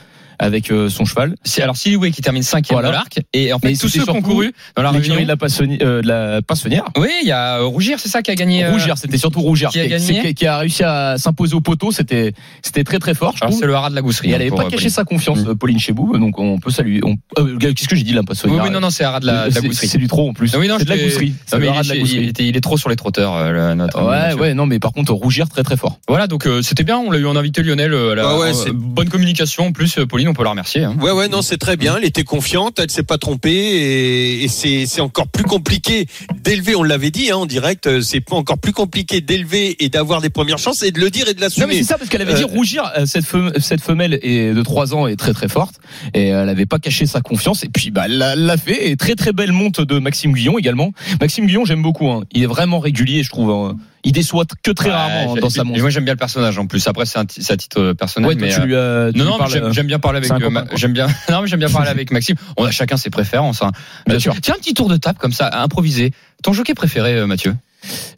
[0.42, 1.34] avec euh, son cheval.
[1.44, 2.88] C'est- Alors Siliway qui termine cinquième Voilà.
[2.88, 5.24] de l'arc et en fait Mais tous ceux qui ont couru dans la L'écurie réunion.
[5.24, 6.84] de la, Passoni- euh, de la Passonnière.
[6.98, 8.64] Oui, il y a euh, Rougir, c'est ça qui a gagné.
[8.64, 11.60] euh, Rougir, c'était surtout Rougir qui a gagné qui- qui a réussi à s'imposer au
[11.60, 11.92] poteau.
[11.92, 12.32] C'était,
[12.62, 13.34] c'était très très fort.
[13.34, 13.56] Trouve.
[13.58, 14.30] c'est le haras de la gousserie.
[14.30, 14.90] Et hein, elle avait pour, pas caché Pauline.
[14.90, 15.48] sa confiance, Mm.
[15.50, 16.18] euh, Pauline Chebou.
[16.18, 17.00] Donc on peut saluer.
[17.04, 19.26] On, euh, qu'est-ce que j'ai dit la Oui, Passonnière oui, non, non, c'est haras de
[19.26, 19.86] la, de la gousserie.
[19.88, 20.52] C'est du trop en plus.
[20.52, 21.34] Non, oui, non, c'est de la gousserie.
[21.52, 22.32] Non, le il, rat de la gousserie.
[22.38, 23.32] il est trop sur les trotteurs,
[23.76, 25.98] notre ami Ouais, ouais, non, mais par contre, rougir très très fort.
[26.08, 26.98] Voilà, donc c'était bien.
[26.98, 27.94] On l'a eu en invité Lionel.
[28.20, 29.66] Ah ouais, c'est- bonne communication.
[29.66, 30.82] En plus, Pauline, on peut la remercier.
[30.84, 30.96] hein.
[31.00, 31.96] Ouais, ouais, non, c'est très bien.
[31.96, 36.06] Elle était confiante, elle s'est pas trompée et, et c'est, c'est encore plus compliqué
[36.42, 36.74] d'élever.
[36.74, 40.20] On l'avait dit hein, en direct, euh, c'est pas encore plus compliqué d'élever et d'avoir
[40.20, 41.74] des premières chances et de le dire et de Non, mais l'assumer.
[41.74, 42.90] c'est ça, parce qu'elle avait Euh, dit rougir.
[42.98, 45.74] euh, Cette, fem- cette femelle est de 3 ans est très très forte
[46.14, 47.62] et elle avait pas caché sa confiance.
[47.64, 48.90] Et puis, bah, elle l'a- elle l'a fait.
[48.90, 50.92] Et très très belle monte de Maxime Guillon également.
[51.20, 52.08] Maxime Guillon, j'aime beaucoup.
[52.10, 52.22] Hein.
[52.32, 53.50] Il est vraiment régulier, je trouve.
[53.50, 53.76] hein.
[54.04, 55.78] Il déçoit que très Ouais, rarement hein, dans sa monte.
[55.78, 56.58] Moi, j'aime bien le personnage.
[56.58, 58.28] En plus, après, c'est un à titre euh, personnel.
[58.28, 60.18] Ouais, toi, mais, tu lui, euh, tu non, lui non, j'aime euh, j'aime bien parler
[60.18, 60.30] avec.
[60.30, 61.06] euh, j'aime bien.
[61.30, 62.34] Non, mais j'aime bien parler avec Maxime.
[62.56, 63.62] On a chacun ses préférences.
[63.62, 63.70] Hein.
[64.06, 64.34] Bien sûr.
[64.42, 66.10] Tiens, un petit tour de table comme ça, improvisé.
[66.42, 67.54] Ton jockey préféré, Mathieu?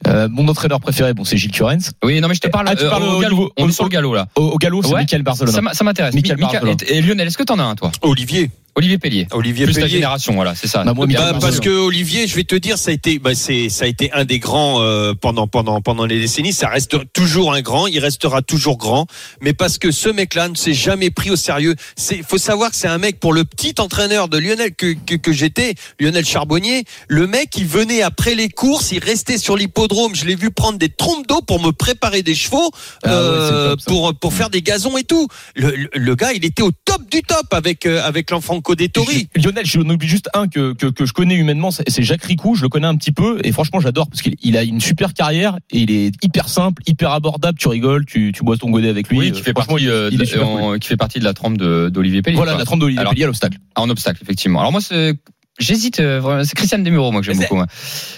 [0.07, 1.91] Euh, mon entraîneur préféré, bon, c'est Gilles Curens.
[2.03, 2.67] Oui, non, mais je te parle.
[2.69, 3.51] Ah, tu euh, parles au au galop.
[3.59, 4.27] On au- est sur le galop là.
[4.37, 5.01] Au, au galop, c'est Ouais.
[5.01, 5.71] Michael Barcelona.
[5.73, 6.15] Ça m'intéresse.
[6.15, 6.77] Michael Barcelona.
[6.89, 7.91] et, et Lionel, est-ce que t'en as un, toi?
[8.03, 9.27] Olivier, Olivier Pellier.
[9.31, 9.89] Olivier Plus Pellier.
[9.89, 10.83] génération, voilà, c'est ça.
[10.83, 13.69] Bah, moi, Bah, parce que Olivier, je vais te dire, ça a été, bah, c'est,
[13.69, 16.53] ça a été un des grands euh, pendant pendant pendant les décennies.
[16.53, 17.87] Ça reste toujours un grand.
[17.87, 19.07] Il restera toujours grand.
[19.41, 21.77] Mais parce que ce mec-là ne s'est jamais pris au sérieux.
[21.97, 25.15] C'est, faut savoir que c'est un mec pour le petit entraîneur de Lionel que que,
[25.15, 26.85] que j'étais, Lionel Charbonnier.
[27.09, 30.15] Le mec, il venait après les courses, il restait sur l'hippodrome.
[30.17, 32.71] Je l'ai vu prendre des trompes d'eau pour me préparer des chevaux,
[33.05, 35.29] Ah euh, top, pour pour faire des gazons et tout.
[35.55, 39.29] Le, le, le gars, il était au top du top avec euh, avec l'enfant Codétori.
[39.37, 42.63] Lionel, j'en oublie juste un que, que, que je connais humainement, c'est Jacques Ricou, je
[42.63, 45.59] le connais un petit peu, et franchement j'adore, parce qu'il il a une super carrière,
[45.71, 49.09] et il est hyper simple, hyper abordable, tu rigoles, tu, tu bois ton godet avec
[49.09, 49.19] lui.
[49.19, 51.35] Oui, euh, qui fait franchement, partie, euh, il est en- qui fait partie de la
[51.35, 52.37] trempe de- d'Olivier Pellier.
[52.37, 53.59] Voilà, la trempe d'Olivier Pellier à l'obstacle.
[53.77, 54.59] En obstacle, effectivement.
[54.61, 55.15] Alors moi, c'est
[55.61, 56.43] J'hésite, euh, vraiment.
[56.43, 57.63] c'est Christian Desmureaux, moi que j'aime beaucoup.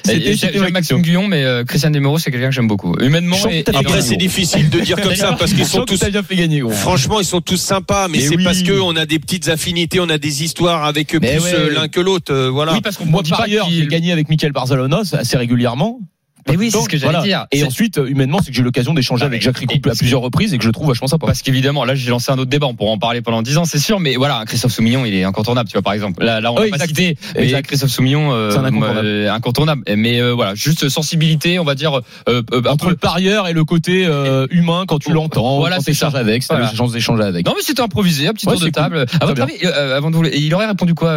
[0.06, 2.94] J'aime ma Maxime Guillon, mais euh, Christian Desmureaux, c'est quelqu'un que j'aime beaucoup.
[2.98, 6.22] Humainement, et, et- Après, c'est difficile de dire comme ça parce qu'ils sont tous bien
[6.22, 6.62] fait gagner.
[6.70, 8.44] Franchement, ils sont tous sympas, mais, Mais c'est oui.
[8.44, 11.44] parce que on a des petites affinités, on a des histoires avec eux Mais plus
[11.44, 11.54] ouais.
[11.54, 12.32] euh, l'un que l'autre.
[12.32, 12.72] euh, voilà.
[12.72, 16.00] Oui, parce qu'on Moi, dit par ailleurs, qu'il- j'ai gagné avec Michael Barcelonos assez régulièrement.
[16.48, 17.24] Mais oui, c'est ce que j'allais Voilà.
[17.26, 17.46] dire.
[17.52, 19.74] Et C'est- ensuite, euh, humainement, c'est que j'ai eu l'occasion d'échanger Ah, avec Jacques Ricou
[19.74, 21.26] et- à plusieurs reprises et que je le trouve vachement sympa.
[21.26, 22.66] Parce qu'évidemment, là, j'ai lancé un autre débat.
[22.66, 24.00] On pourra en parler pendant 10 ans, c'est sûr.
[24.00, 26.24] Mais voilà, Christophe Soumillon, il est incontournable, tu vois, par exemple.
[26.24, 27.62] Là, là on Oui, va pas citer, mais.
[27.62, 29.06] Christophe Soumillon, euh, C'est incontournable.
[29.06, 29.82] euh, incontournable.
[29.96, 31.92] Mais euh, voilà, juste sensibilité, on va dire,
[32.26, 34.08] Entre peu- le parieur et le côté
[34.50, 36.08] humain quand tu l'entends, Voilà, c'est ça.
[36.14, 36.70] avec, t'as Voilà.
[36.70, 37.44] la chance d'échanger avec.
[37.46, 38.82] Non, mais c'était improvisé, un petit Ouais, tour de c'est cool.
[38.82, 39.06] table.
[39.20, 41.10] À votre avis, avant de vous, il aurait répondu quoi,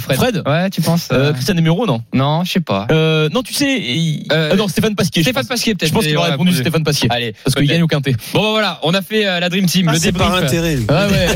[0.00, 0.16] Fred?
[0.18, 0.42] Fred?
[0.46, 2.02] Ouais, tu penses Christian Demuro, non?
[2.14, 2.86] Non, je sais pas.
[3.32, 3.78] Non, tu sais,
[4.58, 5.22] non, Stéphane Pasquier.
[5.22, 5.46] Stéphane.
[5.46, 5.88] Pasquier, peut-être.
[5.88, 7.08] Je pense qu'il aurait répondu Stéphane Pasquier.
[7.10, 8.12] Allez, Parce qu'il gagne au quintet.
[8.34, 10.44] Bon, bah, voilà, on a fait euh, la Dream Team, Ah, le c'est par débrief.
[10.50, 10.78] intérêt.
[10.88, 11.28] Ah ouais.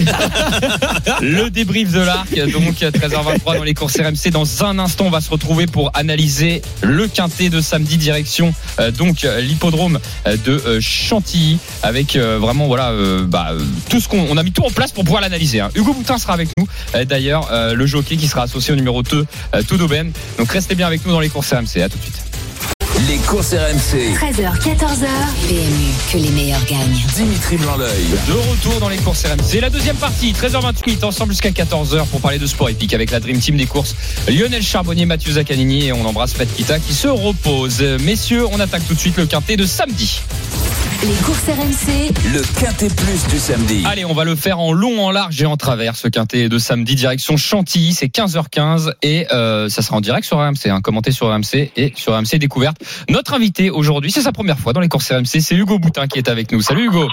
[1.20, 4.30] Le débrief de l'arc, donc 13h23 dans les courses RMC.
[4.30, 8.90] Dans un instant, on va se retrouver pour analyser le quintet de samedi direction euh,
[8.90, 14.00] donc euh, l'hippodrome euh, de euh, Chantilly avec euh, vraiment voilà euh, bah, euh, tout
[14.00, 15.60] ce qu'on on a mis tout en place pour pouvoir l'analyser.
[15.60, 15.70] hein.
[15.74, 19.02] Hugo Boutin sera avec nous euh, d'ailleurs euh, le jockey qui sera associé au numéro
[19.02, 20.12] 2 euh, Tout d'Aubaine.
[20.38, 21.82] Donc restez bien avec nous dans les courses RMC.
[21.82, 22.31] À tout de suite.
[23.08, 24.14] Les courses RMC.
[24.14, 25.06] 13h, 14h.
[25.48, 27.00] PMU, que les meilleurs gagnent.
[27.16, 28.06] Dimitri Blanc-L'œil.
[28.28, 29.60] De retour dans les courses RMC.
[29.60, 33.38] La deuxième partie, 13h28, ensemble jusqu'à 14h pour parler de sport épique avec la Dream
[33.38, 33.96] Team des courses.
[34.28, 37.80] Lionel Charbonnier, Mathieu Zaccanini et on embrasse Fred Kita qui se repose.
[37.80, 40.20] Messieurs, on attaque tout de suite le quintet de samedi.
[41.04, 43.82] Les courses RMC, Le Quintet Plus du samedi.
[43.86, 46.58] Allez, on va le faire en long, en large et en travers ce quintet de
[46.58, 47.92] samedi direction Chantilly.
[47.92, 51.92] C'est 15h15 et euh, ça sera en direct sur RMC, hein, commenté sur RMC et
[51.96, 52.76] sur RMC Découverte.
[53.08, 56.18] Notre invité aujourd'hui, c'est sa première fois dans les courses RMC, c'est Hugo Boutin qui
[56.18, 56.62] est avec nous.
[56.62, 57.08] Salut Hugo.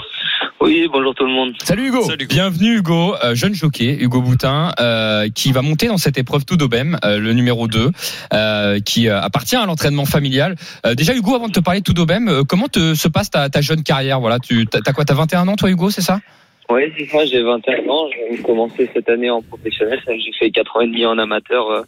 [0.60, 1.54] Oui, bonjour tout le monde.
[1.64, 2.02] Salut Hugo.
[2.02, 2.26] Salut.
[2.26, 6.58] Bienvenue Hugo, euh, jeune jockey, Hugo Boutin, euh, qui va monter dans cette épreuve tout
[6.58, 7.88] d'Aubem, euh, le numéro 2,
[8.34, 10.56] euh, qui euh, appartient à l'entraînement familial.
[10.84, 13.30] Euh, déjà Hugo, avant de te parler de tout d'Aubem, euh, comment te, se passe
[13.30, 14.20] ta, ta jeune carrière?
[14.20, 16.20] Voilà, tu t'as t'as quoi T'as 21 ans toi Hugo, c'est ça?
[16.68, 19.98] Oui, c'est ça, j'ai 21 ans, je vais commencer cette année en professionnel.
[20.04, 21.82] Ça, J'ai fait 4 ans et demi en amateur euh,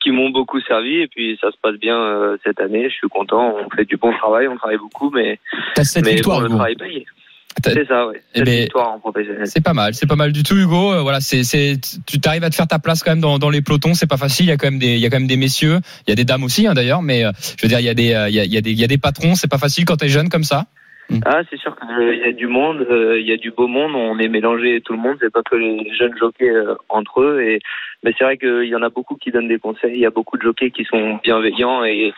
[0.00, 2.84] qui m'ont beaucoup servi et puis ça se passe bien euh, cette année.
[2.88, 5.40] Je suis content, on fait du bon travail, on travaille beaucoup, mais,
[5.74, 6.56] T'as cette mais victoire bon, le Hugo.
[6.56, 7.04] travail paye.
[7.64, 8.16] C'est ça, oui.
[8.34, 9.46] Eh Cette ben, en professionnel.
[9.46, 10.92] C'est pas mal, c'est pas mal du tout Hugo.
[10.92, 13.50] Euh, voilà, c'est c'est tu t'arrives à te faire ta place quand même dans, dans
[13.50, 14.46] les pelotons, c'est pas facile.
[14.46, 16.12] Il y a quand même des il y a quand même des messieurs, il y
[16.12, 18.14] a des dames aussi hein, d'ailleurs, mais euh, je veux dire il y a des
[18.14, 19.58] euh, il y a, il y a des il y a des patrons, c'est pas
[19.58, 20.66] facile quand t'es jeune comme ça.
[21.26, 23.94] Ah, c'est sûr qu'il y a du monde, euh, il y a du beau monde,
[23.94, 27.42] on est mélangé tout le monde, c'est pas que les jeunes jockeys euh, entre eux.
[27.42, 27.60] Et,
[28.02, 30.10] mais c'est vrai qu'il y en a beaucoup qui donnent des conseils, il y a
[30.10, 32.12] beaucoup de jockeys qui sont bienveillants et,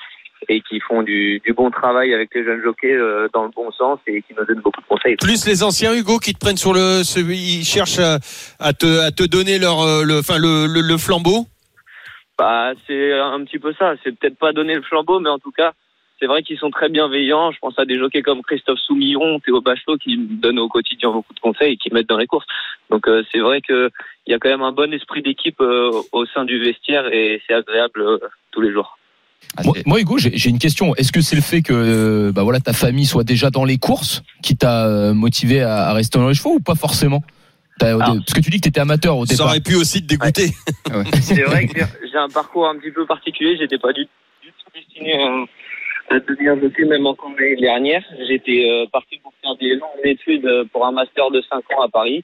[0.48, 3.70] et qui font du, du bon travail avec les jeunes jockeys euh, dans le bon
[3.72, 5.16] sens et qui nous donnent beaucoup de conseils.
[5.16, 7.02] Plus les anciens Hugo qui te prennent sur le,
[7.32, 8.18] ils cherchent à,
[8.58, 11.46] à te, à te donner leur, euh, le, enfin le, le, le flambeau?
[12.36, 13.94] Bah, c'est un petit peu ça.
[14.02, 15.72] C'est peut-être pas donner le flambeau, mais en tout cas,
[16.20, 17.52] c'est vrai qu'ils sont très bienveillants.
[17.52, 21.10] Je pense à des jockeys comme Christophe Soumillon, Théo Bachelot, qui me donnent au quotidien
[21.10, 22.46] beaucoup de conseils et qui mettent dans les courses.
[22.90, 23.90] Donc, euh, c'est vrai que
[24.26, 27.42] il y a quand même un bon esprit d'équipe euh, au sein du vestiaire et
[27.46, 28.18] c'est agréable euh,
[28.52, 28.98] tous les jours.
[29.56, 30.94] Ah, Moi, Hugo, j'ai une question.
[30.96, 34.22] Est-ce que c'est le fait que bah voilà ta famille soit déjà dans les courses
[34.42, 37.22] qui t'a euh, motivé à, à rester dans les chevaux ou pas forcément?
[37.80, 37.96] Ah.
[37.98, 39.46] Parce que tu dis que t'étais amateur au Ça départ.
[39.48, 40.50] aurait pu aussi te dégoûter.
[41.20, 43.56] C'est vrai que j'ai- un parcours un petit peu particulier.
[43.58, 44.02] J'étais pas du,
[44.42, 48.02] du tout destiné à, à devenir jockey, même encore l'année dernière.
[48.28, 51.82] J'étais euh, parti pour faire des longues études euh, pour un master de 5 ans
[51.82, 52.22] à Paris.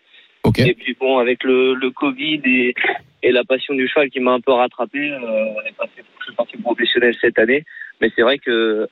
[0.58, 2.74] Et puis bon, avec le, le Covid et,
[3.22, 6.24] et la passion du cheval qui m'a un peu rattrapé, euh, on est passé, je
[6.24, 7.64] suis parti professionnel cette année.
[8.00, 8.88] Mais c'est vrai que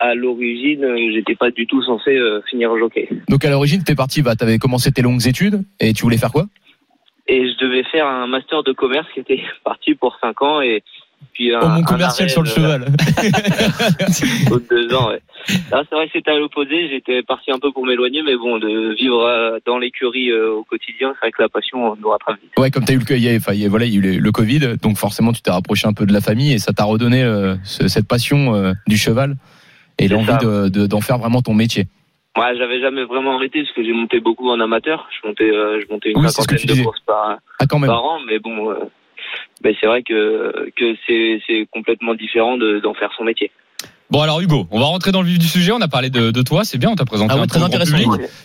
[0.00, 3.08] à l'origine, j'étais pas du tout censé euh, finir jockey.
[3.28, 6.32] Donc à l'origine, t'es parti, bah, t'avais commencé tes longues études et tu voulais faire
[6.32, 6.46] quoi?
[7.26, 10.82] Et je devais faire un master de commerce qui était parti pour 5 ans et
[11.34, 12.82] puis un, Oh mon un commercial arrêt, sur le euh, cheval.
[14.50, 15.20] au de deux ans, ouais.
[15.70, 16.88] Là, c'est vrai que c'était à l'opposé.
[16.90, 20.64] J'étais parti un peu pour m'éloigner, mais bon, de vivre euh, dans l'écurie euh, au
[20.64, 22.50] quotidien, c'est vrai que la passion euh, nous rattrape vite.
[22.58, 23.98] Ouais, comme t'as eu le, y a, enfin, il y a- voilà, il y a
[23.98, 26.58] eu le, le Covid, donc forcément tu t'es rapproché un peu de la famille et
[26.58, 29.36] ça t'a redonné euh, ce- cette passion euh, du cheval
[29.98, 30.38] et l'envie ça.
[30.38, 31.86] de- de- d'en faire vraiment ton métier.
[32.36, 35.08] Moi, j'avais jamais vraiment arrêté parce que j'ai monté beaucoup en amateur.
[35.22, 37.88] Je montais, euh, je montais une Oui, cinquantaine tu de courses par, Ah quand même.
[37.90, 38.74] par an, mais bon, euh,
[39.62, 43.50] ben, c'est vrai que que c'est c'est complètement différent de- d'en faire son métier.
[44.10, 45.70] Bon alors Hugo, on va rentrer dans le vif du sujet.
[45.70, 47.62] On a parlé de, de toi, c'est bien, on t'a présenté Ah ouais, un très
[47.62, 47.94] intéressant.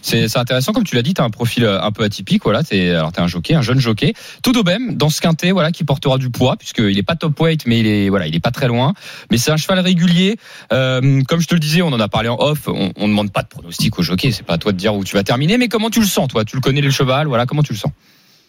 [0.02, 2.44] C'est intéressant comme tu l'as dit, t'as un profil euh, un peu atypique.
[2.44, 4.14] Voilà, t'es alors t'es un jockey, un jeune jockey.
[4.44, 7.66] Tout d'Aubem dans ce quintet, voilà, qui portera du poids puisqu'il est pas top weight,
[7.66, 8.94] mais il est voilà, il est pas très loin.
[9.32, 10.36] Mais c'est un cheval régulier.
[10.74, 12.68] Euh, comme je te le disais, on en a parlé en off.
[12.68, 14.32] On, on demande pas de pronostic au jockey.
[14.34, 16.28] C'est pas à toi de dire où tu vas terminer, mais comment tu le sens,
[16.28, 16.44] toi?
[16.44, 17.94] Tu le connais le cheval, voilà, comment tu le sens?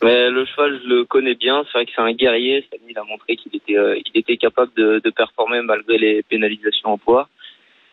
[0.05, 1.65] Mais le cheval, je le connais bien.
[1.65, 2.65] C'est vrai que c'est un guerrier.
[2.71, 6.23] Samy il a montré qu'il était, euh, il était capable de, de performer malgré les
[6.23, 7.29] pénalisations en poids.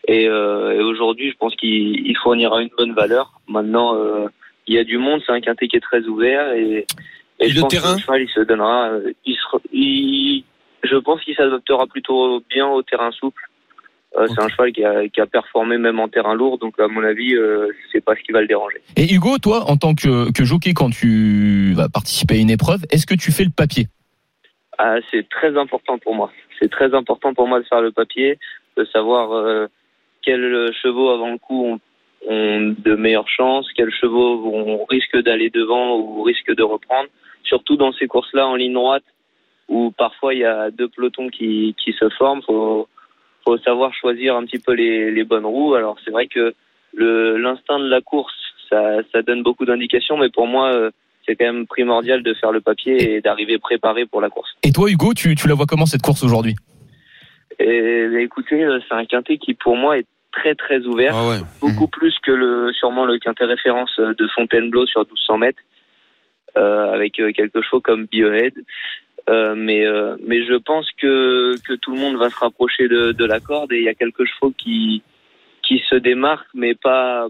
[0.08, 3.32] Et, euh, et aujourd'hui, je pense qu'il il fournira une bonne valeur.
[3.48, 4.26] Maintenant, euh,
[4.66, 5.22] il y a du monde.
[5.24, 6.52] C'est un quintet qui est très ouvert.
[6.54, 6.86] Et,
[7.40, 8.88] et Et je le pense terrain que le cheval, il se donnera.
[8.90, 10.44] euh, Il sera- il-
[10.82, 13.42] je pense qu'il s'adaptera plutôt bien au terrain souple.
[14.16, 16.58] Euh, C'est un cheval qui a, qui a performé même en terrain lourd.
[16.58, 18.78] Donc, à mon avis, euh, c'est pas ce qui va le déranger.
[18.96, 22.80] Et Hugo, toi, en tant que, que jockey, quand tu vas participer à une épreuve,
[22.90, 23.86] est-ce que tu fais le papier?
[24.78, 26.30] Ah, c'est très important pour moi.
[26.60, 28.38] C'est très important pour moi de faire le papier,
[28.76, 29.66] de savoir euh,
[30.22, 31.80] quels chevaux avant le coup ont,
[32.28, 37.08] ont de meilleures chances, quels chevaux vont, risquent d'aller devant ou risquent de reprendre.
[37.44, 39.04] Surtout dans ces courses-là en ligne droite,
[39.68, 42.42] où parfois il y a deux pelotons qui, qui se forment.
[42.42, 42.88] Faut,
[43.44, 45.74] faut savoir choisir un petit peu les, les bonnes roues.
[45.74, 46.54] Alors c'est vrai que
[46.94, 48.34] le l'instinct de la course,
[48.68, 50.90] ça, ça donne beaucoup d'indications, mais pour moi, euh,
[51.26, 54.50] c'est quand même primordial de faire le papier et d'arriver préparé pour la course.
[54.62, 56.54] Et toi, Hugo, tu, tu la vois comment cette course aujourd'hui?
[57.58, 61.28] Et bah, écoutez, euh, c'est un quintet qui pour moi est très très ouvert, Ah
[61.28, 61.36] ouais.
[61.60, 65.62] beaucoup plus que le sûrement le quintet référence euh, de Fontainebleau sur 1200 mètres,
[66.56, 68.54] euh, avec euh, quelque chose comme Biohead.
[69.30, 73.12] Euh, mais euh, mais je pense que que tout le monde va se rapprocher de,
[73.12, 75.02] de la corde et il y a quelques chevaux qui
[75.62, 77.28] qui se démarquent, mais pas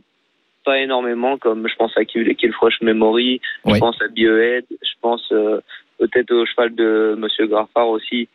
[0.64, 3.74] pas énormément, comme je pense à Kill Killfrosh Memory, Ouais.
[3.74, 5.60] je pense à Biohead, je pense euh,
[5.98, 8.28] peut-être au cheval de Monsieur Graffard aussi,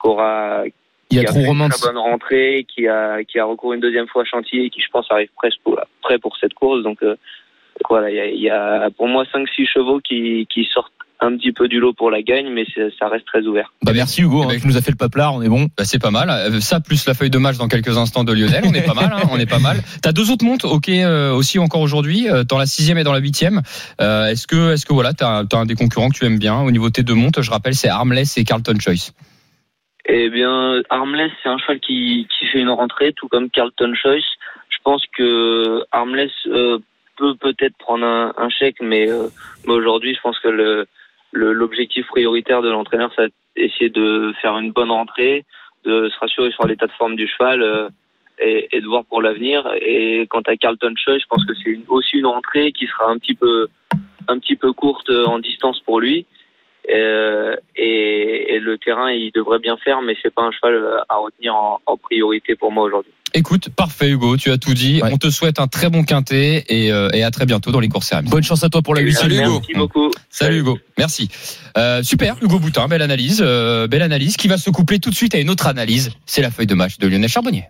[0.00, 0.64] qui aura
[1.10, 3.76] Il y a qui trop fait une très bonne rentrée, qui a qui a recouru
[3.76, 6.54] une deuxième fois à chantier, et qui je pense arrive presque pour, prêt pour cette
[6.54, 6.82] course.
[6.82, 7.16] Donc euh,
[7.88, 11.52] voilà, il y a, y a pour moi 5-6 chevaux qui, qui sortent un petit
[11.52, 12.66] peu du lot pour la gagne, mais
[12.98, 13.72] ça reste très ouvert.
[13.82, 15.68] Bah, merci Hugo, hein, Eh ben, tu nous as fait le paplard, on est bon.
[15.76, 16.28] Bah, c'est pas mal.
[16.30, 18.94] Euh, Ça plus la feuille de match dans quelques instants de Lionel, on est pas
[18.94, 19.10] mal.
[19.14, 19.78] hein, on est pas mal.
[20.02, 23.12] T'as deux autres montres, ok, euh, aussi encore aujourd'hui, euh, dans la sixième et dans
[23.12, 23.62] la huitième.
[24.00, 26.60] Euh, est-ce que, est-ce que voilà, t'as as un des concurrents que tu aimes bien
[26.60, 29.12] au niveau de tes deux montres Je rappelle, c'est Armless et Carlton Choice.
[30.06, 34.20] Eh bien, Armless, c'est un cheval qui, qui fait une rentrée, tout comme Carlton Choice.
[34.68, 36.78] Je pense que Armless euh,
[37.16, 39.28] peut peut-être prendre un, un chèque, mais, euh,
[39.66, 40.86] mais aujourd'hui, je pense que le-
[41.34, 45.44] l'objectif prioritaire de l'entraîneur, c'est d'essayer de faire une bonne rentrée,
[45.84, 47.88] de se rassurer sur l'état de forme du cheval euh,
[48.38, 49.68] et, et de voir pour l'avenir.
[49.80, 53.18] Et quant à Carlton Choice, je pense que c'est aussi une rentrée qui sera un
[53.18, 53.68] petit peu
[54.28, 56.26] un petit peu courte euh, en distance pour lui.
[56.92, 60.98] Euh, et, et le terrain, il devrait bien faire, mais c'est pas un cheval euh,
[61.08, 63.12] à retenir en, en priorité pour moi aujourd'hui.
[63.36, 65.02] Écoute, parfait Hugo, tu as tout dit.
[65.02, 65.10] Ouais.
[65.12, 67.88] On te souhaite un très bon quintet et, euh, et à très bientôt dans les
[67.88, 68.30] courses RMC.
[68.30, 69.28] Bonne chance à toi pour la huitième.
[69.28, 69.54] Salut, Hugo.
[69.54, 70.10] Merci beaucoup.
[70.30, 71.28] Salut Hugo, merci.
[71.76, 75.16] Euh, super, Hugo Boutin, belle analyse, euh, belle analyse qui va se coupler tout de
[75.16, 76.12] suite à une autre analyse.
[76.26, 77.64] C'est la feuille de match de Lionel Charbonnier.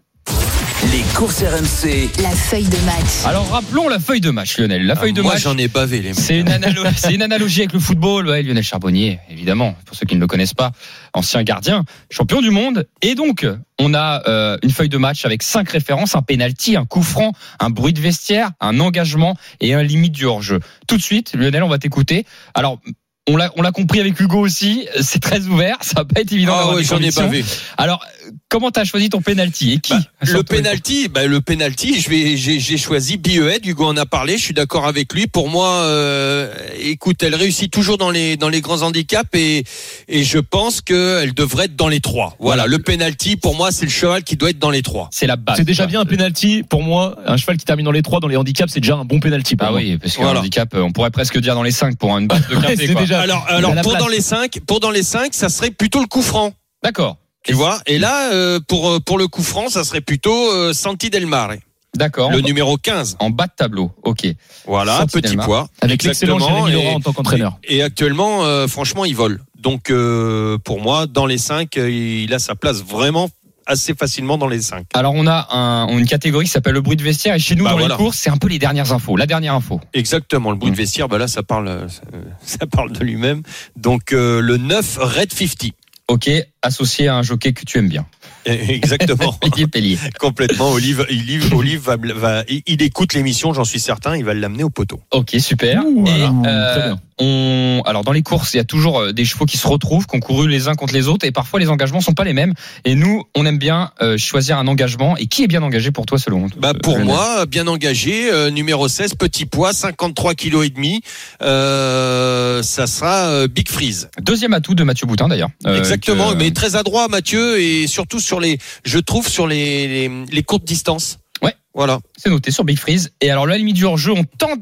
[0.92, 2.10] Les courses RMC.
[2.22, 3.24] La feuille de match.
[3.24, 4.86] Alors rappelons la feuille de match, Lionel.
[4.86, 5.42] La feuille de Ah, Moi, match.
[5.42, 6.12] j'en ai bavé, les.
[6.14, 8.28] C'est une, analo- c'est une analogie avec le football.
[8.28, 10.72] Ouais, Lionel Charbonnier, évidemment, pour ceux qui ne le connaissent pas,
[11.14, 12.86] ancien gardien, champion du monde.
[13.02, 13.46] Et donc,
[13.80, 17.32] on a euh, une feuille de match avec cinq références, un penalty, un coup franc,
[17.60, 20.60] un bruit de vestiaire, un engagement et un limite du hors-jeu.
[20.86, 22.26] Tout de suite, Lionel, on va t'écouter.
[22.54, 22.78] Alors,
[23.26, 26.74] on l'a, compris avec Hugo aussi, c'est très ouvert, ça va pas être évident Ah
[26.74, 27.22] ouais, j'en ai convictions.
[27.24, 27.42] bavé.
[27.78, 28.04] Alors,
[28.48, 32.36] comment t'as choisi ton penalty et qui Bah, le penalty, bah, le penalty, je vais,
[32.36, 33.64] j'ai, j'ai choisi Biohead.
[33.66, 34.36] Hugo en a parlé.
[34.38, 35.26] Je suis d'accord avec lui.
[35.26, 39.64] Pour moi, euh, écoute, elle réussit toujours dans les dans les grands handicaps et
[40.08, 42.36] et je pense qu'elle devrait être dans les trois.
[42.38, 45.08] Voilà, le penalty pour moi, c'est le cheval qui doit être dans les trois.
[45.12, 45.56] C'est la base.
[45.56, 47.16] C'est déjà bien un penalty pour moi.
[47.26, 49.56] Un cheval qui termine dans les trois dans les handicaps, c'est déjà un bon penalty.
[49.56, 49.80] pour Ah moi.
[49.80, 50.40] oui, parce qu'un Voilà.
[50.40, 52.76] handicap, euh, on pourrait presque dire dans les cinq pour une base de quintet.
[52.76, 53.00] c'est quoi.
[53.02, 53.20] déjà.
[53.20, 54.02] Alors alors pour place.
[54.02, 56.52] dans les cinq, pour dans les cinq, ça serait plutôt le coup franc.
[56.82, 57.16] D'accord.
[57.44, 60.72] Tu vois Et là, euh, pour euh, pour le coup franc, ça serait plutôt euh,
[60.72, 61.54] Santi Del Mare,
[61.94, 62.30] D'accord.
[62.32, 63.16] le numéro 15.
[63.20, 63.92] En bas de tableau.
[64.02, 64.26] Ok.
[64.66, 65.68] Voilà, Santi petit poids.
[65.80, 67.58] Avec l'excellent Jérémy Laurent en tant qu'entraîneur.
[67.64, 69.40] Et actuellement, euh, franchement, il vole.
[69.58, 73.28] Donc, euh, pour moi, dans les cinq, euh, il a sa place vraiment
[73.66, 74.84] assez facilement dans les cinq.
[74.92, 77.64] Alors on a un, une catégorie qui s'appelle le bruit de vestiaire et chez nous
[77.64, 77.94] Bah dans voilà.
[77.94, 79.80] les courses c'est un peu les dernières infos, la dernière info.
[79.94, 80.50] Exactement.
[80.50, 80.74] Le bruit Mm.
[80.74, 82.02] de vestiaire, bah là, ça parle, ça,
[82.58, 83.42] ça parle de lui-même.
[83.76, 85.72] Donc, euh, le 9 Red 50.
[86.08, 86.30] Ok,
[86.62, 88.06] associé à un jockey que tu aimes bien.
[88.46, 89.38] Exactement.
[89.42, 89.98] Olivier Pellier.
[90.20, 90.70] Complètement.
[90.72, 94.14] Olive, Olive, Olive va, va- il écoute l'émission, j'en suis certain.
[94.16, 95.00] Il va l'amener au poteau.
[95.12, 95.82] Ok, super.
[95.86, 96.32] Ouh, Et, voilà.
[96.46, 97.00] euh, Très bien.
[97.18, 100.06] On, alors dans les courses, il y a toujours euh, des chevaux qui se retrouvent,
[100.06, 102.32] qui ont couru les uns contre les autres, et parfois les engagements sont pas les
[102.32, 102.54] mêmes.
[102.84, 105.16] Et nous, on aime bien euh, choisir un engagement.
[105.16, 108.50] Et qui est bien engagé pour toi selon Bah euh, pour moi, bien engagé, euh,
[108.50, 111.00] numéro 16, petit poids, 53 kilos et demi.
[111.42, 114.08] Euh, ça sera euh, Big Freeze.
[114.20, 115.50] Deuxième atout de Mathieu Boutin d'ailleurs.
[115.66, 120.10] Exactement, que- mais très adroit Mathieu et surtout sur les, je trouve sur les, les,
[120.30, 121.18] les courtes distances.
[121.42, 121.54] Ouais.
[121.74, 121.98] Voilà.
[122.16, 123.10] C'est noté sur Big Freeze.
[123.20, 124.60] Et alors la limite du hors-jeu, on tente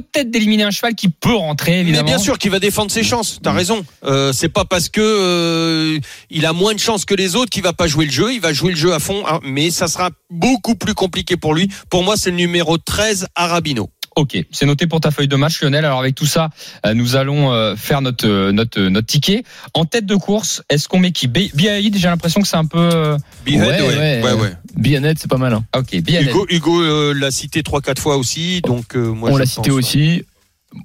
[0.00, 2.04] peut-être d'éliminer un cheval qui peut rentrer évidemment.
[2.04, 3.38] Mais bien sûr qu'il va défendre ses chances.
[3.42, 3.84] T'as raison.
[4.04, 5.98] Euh, c'est pas parce que euh,
[6.30, 8.32] il a moins de chances que les autres qu'il va pas jouer le jeu.
[8.32, 11.54] Il va jouer le jeu à fond, hein, mais ça sera beaucoup plus compliqué pour
[11.54, 11.68] lui.
[11.90, 13.90] Pour moi, c'est le numéro 13 Arabino.
[14.14, 15.84] Ok, c'est noté pour ta feuille de match, Lionel.
[15.86, 16.50] Alors avec tout ça,
[16.84, 20.62] euh, nous allons euh, faire notre euh, notre notre ticket en tête de course.
[20.68, 21.28] Est-ce qu'on met qui?
[21.28, 23.16] Biaïd J'ai l'impression que c'est un peu.
[23.46, 24.22] Behead, Ouais, ouais.
[24.22, 24.52] ouais, ouais.
[24.76, 25.54] Bien net, c'est pas mal.
[25.54, 25.64] hein.
[25.76, 26.28] Ok, Biaïd.
[26.28, 29.70] Hugo, Hugo euh, l'a cité trois quatre fois aussi, donc euh, moi On l'a cité
[29.70, 30.22] aussi.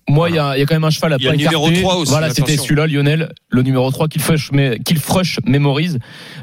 [0.09, 1.29] Moi, il y, a, il y a quand même un cheval à Il y a
[1.29, 1.81] pas le numéro écarter.
[1.81, 5.99] 3 aussi, Voilà, c'était celui-là, Lionel, le numéro 3 qu'il Frush, mais- qu'il Frush mémorise,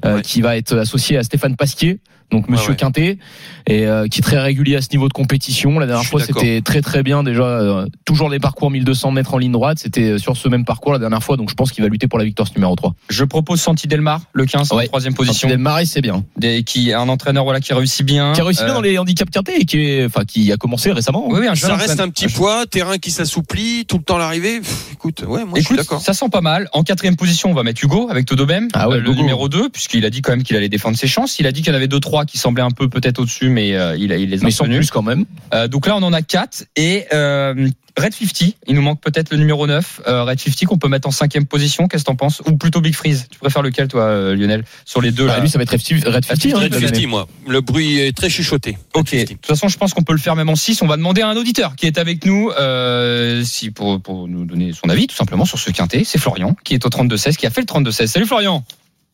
[0.07, 0.23] euh, Ouais.
[0.23, 1.99] qui va être associé à Stéphane Pasquier,
[2.35, 2.77] donc Monsieur ouais.
[2.77, 3.18] Quintet,
[3.66, 5.79] et euh, qui est très régulier à ce niveau de compétition.
[5.79, 7.42] La dernière fois, c'était très très bien déjà.
[7.44, 10.99] euh, toujours les parcours 1200 mètres en ligne droite, c'était sur ce même parcours la
[10.99, 12.94] dernière fois, donc je pense qu'il va lutter pour la victoire ce numéro 3.
[13.09, 15.49] Je propose Santi Delmar, le 15, en troisième position.
[15.57, 16.25] Marais, c'est bien.
[16.37, 18.33] Des- qui est un entraîneur voilà qui réussit bien.
[18.35, 20.57] Qui a réussi bien Euh, dans les handicaps quintés et qui, est, enfin, qui a
[20.57, 21.25] commencé récemment.
[21.29, 24.18] Oui, oui, un jeune Ça reste un petit poids, terrain qui s'assouplit, tout le temps
[24.18, 24.61] l'arrivée.
[24.92, 26.01] Écoute, ouais, moi je suis d'accord.
[26.01, 26.68] ça sent pas mal.
[26.73, 29.20] En quatrième position, on va mettre Hugo avec Todobem, Ah ouais, euh, le Hugo.
[29.20, 31.38] numéro 2, puisqu'il a dit quand même qu'il allait défendre ses chances.
[31.38, 33.49] Il a dit qu'il y en avait deux trois qui semblaient un peu peut-être au-dessus,
[33.49, 35.25] mais euh, il, a, il les a Mais sans plus quand même.
[35.53, 36.65] Euh, donc là, on en a quatre.
[36.77, 40.01] Et euh, Red 50, il nous manque peut-être le numéro 9.
[40.09, 41.87] Euh, Red 50 qu'on peut mettre en cinquième position.
[41.87, 42.43] Qu'est-ce que t'en penses?
[42.47, 43.27] Ou plutôt Big Freeze?
[43.31, 44.65] Tu préfères lequel, toi, euh, Lionel?
[44.85, 45.41] Sur les deux Bah, là.
[45.43, 46.13] lui, ça va être Red 50.
[46.13, 46.89] Red 50, hein, Red de l'année.
[46.89, 47.29] 50, moi.
[47.47, 48.77] Le bruit est très chuchoté.
[48.95, 49.15] Ok.
[49.15, 50.83] De toute façon, je pense qu'on peut le faire même en 6.
[50.83, 54.45] On va demander à un auditeur qui est avec nous, euh, si pour, pour nous
[54.45, 56.03] donner son avis, tout simplement sur ce quintet.
[56.05, 58.07] C'est Florian qui est au 32-16, qui a fait le 32-16.
[58.09, 58.65] Salut Florian.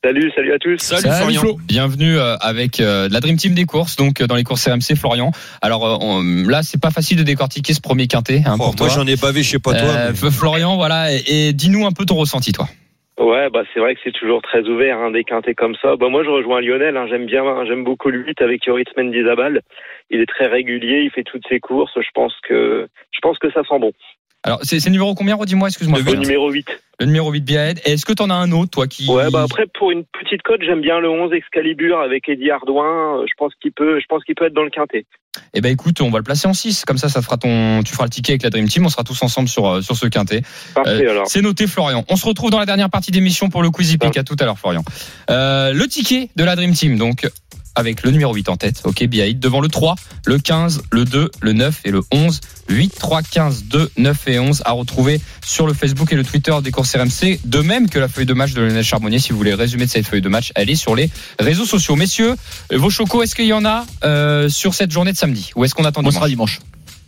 [0.02, 0.78] Salut, salut à tous.
[0.78, 1.40] Salut, Salut, Florian.
[1.42, 1.56] Flo.
[1.68, 4.96] Bienvenue euh, avec euh, la Dream Team des courses, donc euh, dans les courses RMC,
[4.98, 5.30] Florian.
[5.60, 8.66] Alors euh, on- là, c'est pas facile de décortiquer ce premier quintet hein, Oh, pour
[8.68, 8.88] moi toi.
[8.88, 9.88] j'en ai bavé, je sais pas toi.
[9.88, 12.64] Euh, mais- Florian, voilà, et, et dis-nous un peu ton ressenti, toi.
[13.18, 15.96] Ouais, bah c'est vrai que c'est toujours très ouvert hein, des quintés comme ça.
[15.96, 19.60] Bah moi je rejoins Lionel, hein, j'aime bien, j'aime beaucoup le 8 avec Yoris Mendizabal.
[20.08, 21.92] Il est très régulier, il fait toutes ses courses.
[21.96, 23.92] Je pense que je pense que ça sent bon.
[24.42, 25.98] Alors, c'est le numéro combien, redis-moi, excuse-moi.
[26.00, 26.66] Le numéro 8.
[27.00, 27.80] Le numéro 8 Biahed.
[27.84, 29.06] Et Est-ce que t'en as un autre, toi, qui.
[29.08, 33.20] Ouais, bah après pour une petite cote, j'aime bien le 11 Excalibur avec Eddie Ardouin.
[33.20, 35.06] Euh, Je pense qu'il peut, je pense qu'il peut être dans le quintet.
[35.54, 36.84] Eh ben écoute, on va le placer en 6.
[36.84, 38.84] Comme ça, ça fera ton, tu feras le ticket avec la Dream Team.
[38.84, 40.42] On sera tous ensemble sur, euh, sur ce quintet.
[40.74, 41.26] Parfait Euh, alors.
[41.28, 42.04] C'est noté, Florian.
[42.08, 44.16] On se retrouve dans la dernière partie d'émission pour le Quizy Pick.
[44.16, 44.82] À tout à l'heure, Florian.
[45.30, 47.26] Euh, le ticket de la Dream Team, donc,
[47.74, 48.82] avec le numéro 8 en tête.
[48.84, 49.38] Ok, Biaïd.
[49.38, 49.94] Devant le 3,
[50.26, 52.40] le 15, le 2, le 9 et le 11.
[52.68, 56.52] 8, 3, 15, 2, 9 et 11 à retrouver sur le Facebook et le Twitter
[56.62, 57.40] des courses RMC.
[57.44, 59.18] De même que la feuille de match de Lionel Charbonnier.
[59.18, 61.96] Si vous voulez résumer de cette feuille de match, elle est sur les réseaux sociaux.
[61.96, 62.34] Messieurs,
[62.72, 65.50] vos chocos, est-ce qu'il y en a euh, sur cette journée de samedi?
[65.56, 66.14] Ou est-ce qu'on attend On dimanche?
[66.14, 66.60] sera dimanche.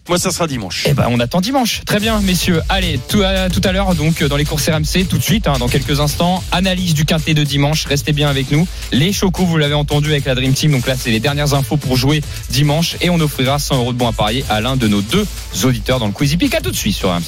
[0.09, 0.85] Moi ça sera dimanche.
[0.89, 1.83] eh ben, on attend dimanche.
[1.87, 2.61] Très bien, messieurs.
[2.69, 5.55] Allez, tout à, tout à l'heure, donc, dans les courses RMC, tout de suite, hein,
[5.59, 7.87] dans quelques instants, analyse du quintet de dimanche.
[7.87, 8.67] Restez bien avec nous.
[8.91, 10.73] Les chocos, vous l'avez entendu avec la Dream Team.
[10.73, 12.97] Donc là, c'est les dernières infos pour jouer dimanche.
[13.01, 15.27] Et on offrira 100 euros de bons à parier à l'un de nos deux
[15.65, 16.55] auditeurs dans le Quizy Pick.
[16.55, 17.23] À tout de suite sur RMC.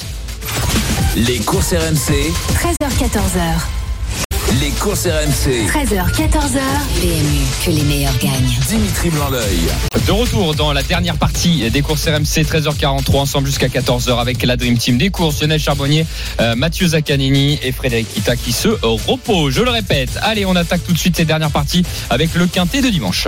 [1.15, 2.11] Les courses RMC,
[2.55, 3.84] 13h14h.
[4.65, 5.67] Les courses RMC.
[5.67, 6.59] 13h, 14h.
[6.99, 8.57] PMU, que les meilleurs gagnent.
[8.67, 9.59] Dimitri Blanc-L'œil.
[10.07, 14.57] De retour dans la dernière partie des courses RMC, 13h43, ensemble jusqu'à 14h avec la
[14.57, 16.07] Dream Team des courses, Lionel Charbonnier,
[16.39, 19.53] euh, Mathieu Zaccanini et Frédéric Kita qui se reposent.
[19.53, 22.81] Je le répète, allez, on attaque tout de suite ces dernières parties avec le quintet
[22.81, 23.27] de dimanche.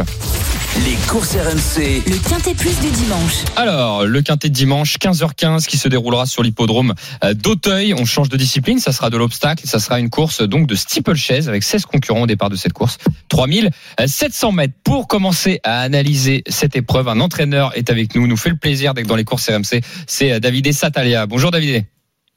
[0.85, 3.45] Les courses RMC, Le quintet plus du dimanche.
[3.55, 7.93] Alors, le quintet de dimanche, 15h15, qui se déroulera sur l'hippodrome euh, d'Auteuil.
[7.95, 11.49] On change de discipline, ça sera de l'obstacle, ça sera une course donc de steeplechase
[11.49, 12.97] avec 16 concurrents au départ de cette course.
[13.29, 17.07] 3700 mètres pour commencer à analyser cette épreuve.
[17.07, 19.81] Un entraîneur est avec nous, nous fait le plaisir d'être dans les courses RMC.
[20.05, 21.25] C'est euh, David Satalia.
[21.25, 21.85] Bonjour David.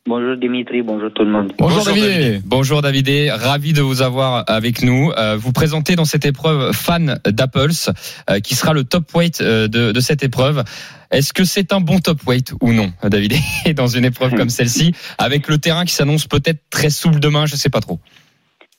[0.06, 1.52] Bonjour Dimitri, bonjour tout le monde.
[1.58, 2.42] Bonjour, Bonjour, David.
[2.46, 5.10] Bonjour David, ravi de vous avoir avec nous.
[5.12, 7.92] Euh, vous présentez dans cette épreuve fan d'Apples,
[8.30, 10.64] euh, qui sera le top weight euh, de, de cette épreuve.
[11.10, 13.34] Est-ce que c'est un bon top weight ou non, David,
[13.76, 17.56] dans une épreuve comme celle-ci, avec le terrain qui s'annonce peut-être très souple demain, je
[17.56, 17.98] sais pas trop.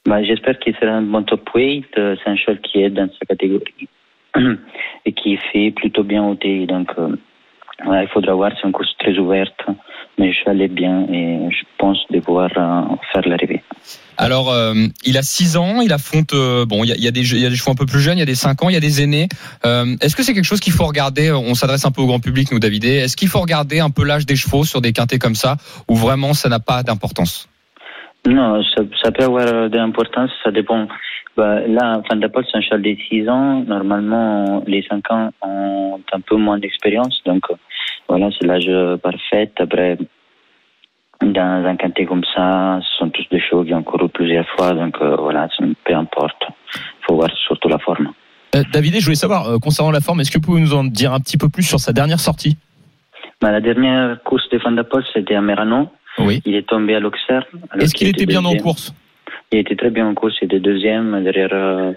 [0.08, 1.86] Bah, J'espère qu'il sera un bon top weight.
[1.96, 3.88] C'est un cheval qui est dans sa catégorie
[5.06, 6.66] et qui fait plutôt bien au TI.
[6.66, 7.16] Donc euh,
[7.84, 8.52] voilà, il faudra voir.
[8.56, 9.60] C'est une course très ouverte,
[10.18, 13.64] mais cheval est bien et je pense de pouvoir euh, faire l'arrivée.
[14.18, 17.34] Alors, euh, il a 6 ans, il affronte, euh, bon, il y a, y, des,
[17.34, 18.70] il y a des chevaux un peu plus jeunes, il y a des 5 ans,
[18.70, 19.28] il y a des aînés.
[19.66, 22.20] Euh, Est-ce que c'est quelque chose qu'il faut regarder On s'adresse un peu au grand
[22.20, 22.86] public, nous, David.
[22.86, 25.96] Est-ce qu'il faut regarder un peu l'âge des chevaux sur des quintés comme ça, ou
[25.96, 27.50] vraiment ça n'a pas d'importance?
[28.28, 30.88] Non, ça, ça peut avoir de l'importance, ça dépend.
[31.36, 33.64] Bah, là, Van der Poel, c'est un cheval de 6 ans.
[33.66, 37.22] Normalement, les 5 ans ont un peu moins d'expérience.
[37.26, 37.44] Donc,
[38.12, 38.70] voilà, c'est l'âge
[39.02, 39.50] parfait.
[39.58, 39.98] Après,
[41.22, 44.74] dans un quintet comme ça, ce sont tous des chevaux qui ont couru plusieurs fois.
[44.74, 46.42] Donc, euh, voilà, ça- peu importe.
[46.76, 48.12] Il faut voir surtout la forme.
[48.56, 50.84] Euh, David, je voulais savoir, euh, concernant la forme, est-ce que vous pouvez nous en
[50.84, 52.58] dire un petit peu plus sur sa dernière sortie?
[53.42, 55.90] Bah, la dernière course de Van der Poel, c'était à Merano.
[56.20, 56.42] Oui.
[56.46, 57.46] Il est tombé à l'Auxerre.
[57.80, 58.94] Est-ce qu'il était bien en course?
[59.54, 61.94] Il était très bien en course, il était deuxième derrière, euh, euh,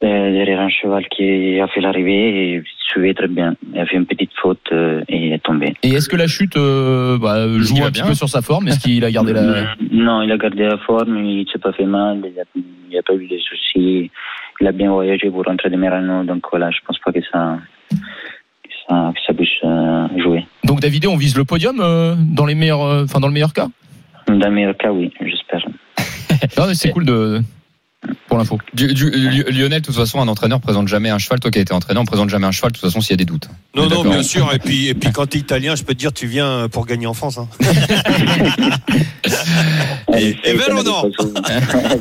[0.00, 3.54] derrière un cheval qui a fait l'arrivée et il suivait très bien.
[3.72, 5.74] Il a fait une petite faute euh, et il est tombé.
[5.82, 8.68] Et est-ce que la chute euh, bah, joue un petit bien peu sur sa forme?
[8.68, 9.40] Est-ce qu'il a gardé la...
[9.40, 12.32] Euh, Non, il a gardé la forme, il ne s'est pas fait mal, il
[12.90, 14.10] n'y a, pas eu de soucis.
[14.60, 17.58] Il a bien voyagé pour rentrer de Merano, donc voilà, je pense pas que ça,
[17.90, 20.44] que ça, que ça puisse euh, jouer.
[20.64, 23.52] Donc David, on vise le podium euh, dans les meilleurs, euh, enfin dans le meilleur
[23.52, 23.68] cas?
[24.26, 25.64] Dans le meilleur cas, oui, j'espère.
[26.56, 27.40] Non, mais C'est cool de
[28.28, 28.58] pour l'info.
[28.74, 31.40] Lionel, de toute façon, un entraîneur présente jamais un cheval.
[31.40, 32.72] Toi qui as été entraîneur, on présente jamais un cheval.
[32.72, 33.48] De toute façon, s'il y a des doutes.
[33.74, 34.52] Non, non, bien sûr.
[34.54, 37.06] Et puis, et puis quand t'es italien, je peux te dire, tu viens pour gagner
[37.06, 37.38] en France.
[37.38, 37.48] Hein.
[40.12, 41.10] Allez, et vero, non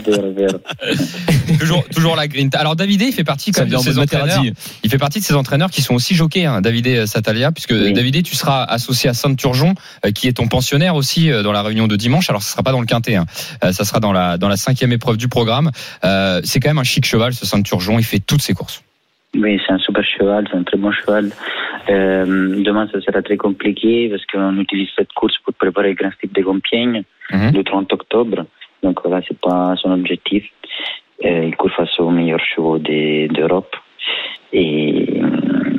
[0.05, 0.59] Vero, vero.
[1.59, 2.49] toujours, toujours la green.
[2.53, 4.43] Alors David, il fait partie comme de ces entraîneurs.
[4.83, 7.93] Il fait partie de ces entraîneurs qui sont aussi jockeys, hein, David Satalia, puisque Oui.
[7.93, 11.61] David, tu seras associé à Saint-Turgeon, euh, qui est ton pensionnaire aussi euh, dans la
[11.61, 12.29] réunion de dimanche.
[12.29, 13.25] Alors, ce sera pas dans le quintet, hein.
[13.63, 15.71] Euh, ça sera dans la dans la cinquième épreuve du programme.
[16.03, 17.97] Euh, c'est quand même un chic cheval, ce Saint-Turgeon.
[17.99, 18.83] Il fait toutes ses courses.
[19.35, 21.29] Oui, c'est un super cheval, c'est un très bon cheval.
[21.89, 26.11] Euh, demain, ça sera très compliqué parce qu'on utilise cette course pour préparer le Grand
[26.11, 27.51] Style de Compiègne Mhm.
[27.53, 28.45] le 30 octobre.
[28.81, 30.43] Donc voilà, c'est pas son objectif.
[31.25, 33.75] Euh, il court face aux meilleurs chevaux d'Europe.
[34.51, 35.21] Et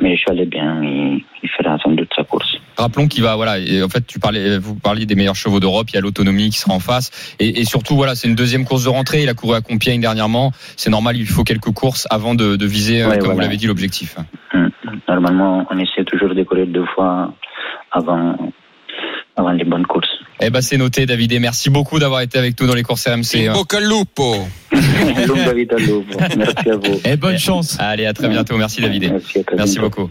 [0.01, 2.57] mais le cheval est bien, il, il fera sans doute sa course.
[2.77, 5.89] Rappelons qu'il va, voilà, et en fait, tu parlais, vous parliez des meilleurs chevaux d'Europe.
[5.89, 8.65] Il y a l'autonomie qui sera en face, et, et surtout, voilà, c'est une deuxième
[8.65, 9.23] course de rentrée.
[9.23, 10.51] Il a couru à Compiègne dernièrement.
[10.77, 13.57] C'est normal, il faut quelques courses avant de, de viser, euh, Ouais, comme vous l'avez
[13.57, 14.15] dit, l'objectif.
[14.53, 14.69] Hum.
[15.07, 17.33] Normalement, on essaie toujours de courir deux fois
[17.91, 18.37] avant,
[19.35, 20.09] avant les bonnes courses.
[20.43, 21.31] Eh ben, c'est noté, David.
[21.33, 23.47] Et merci beaucoup d'avoir été avec nous dans les courses RMC.
[23.47, 24.35] In bocca al lupo.
[26.37, 26.99] Merci à vous.
[27.05, 27.77] Et bonne chance.
[27.79, 28.57] Allez, à très bientôt.
[28.57, 29.13] Merci, David.
[29.55, 30.09] Merci, beaucoup.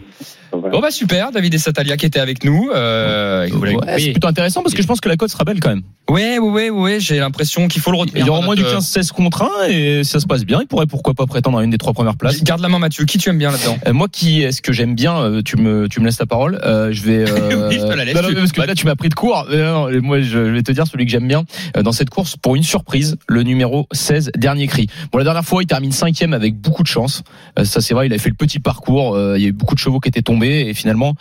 [0.51, 0.59] Au.
[0.61, 2.69] Bon bah super, David et Satalia qui étaient avec nous.
[2.73, 5.69] Euh, Ouais, c'est plutôt intéressant parce que je pense que la cote sera belle quand
[5.69, 5.81] même.
[6.09, 6.99] Ouais, ouais, ouais, ouais.
[6.99, 8.23] J'ai l'impression qu'il faut le retenir.
[8.23, 10.25] Il y aura au dans moins du notre- 15-16 contre 1 et si ça se
[10.25, 12.43] passe bien, il pourrait pourquoi pas prétendre à une des trois premières places.
[12.43, 13.05] Garde la main, Mathieu.
[13.05, 15.87] Qui tu aimes bien là-dedans Euh, moi qui est-ce que j'aime bien euh, tu me
[15.87, 18.21] tu me laisses la parole euh, je vais euh, Oui, je te la laisse, non,
[18.23, 20.39] non, tu- parce que là tu m'as pris de court Euh, non, moi je, je
[20.51, 21.43] vais te dire celui que j'aime bien
[21.77, 25.45] euh, dans cette course pour une surprise le numéro 16 dernier cri bon la dernière
[25.45, 27.23] fois il termine cinquième avec beaucoup de chance
[27.59, 29.53] Euh, ça c'est vrai il a fait le petit parcours euh, il y a eu
[29.53, 31.15] beaucoup de chevaux qui étaient tombés et finalement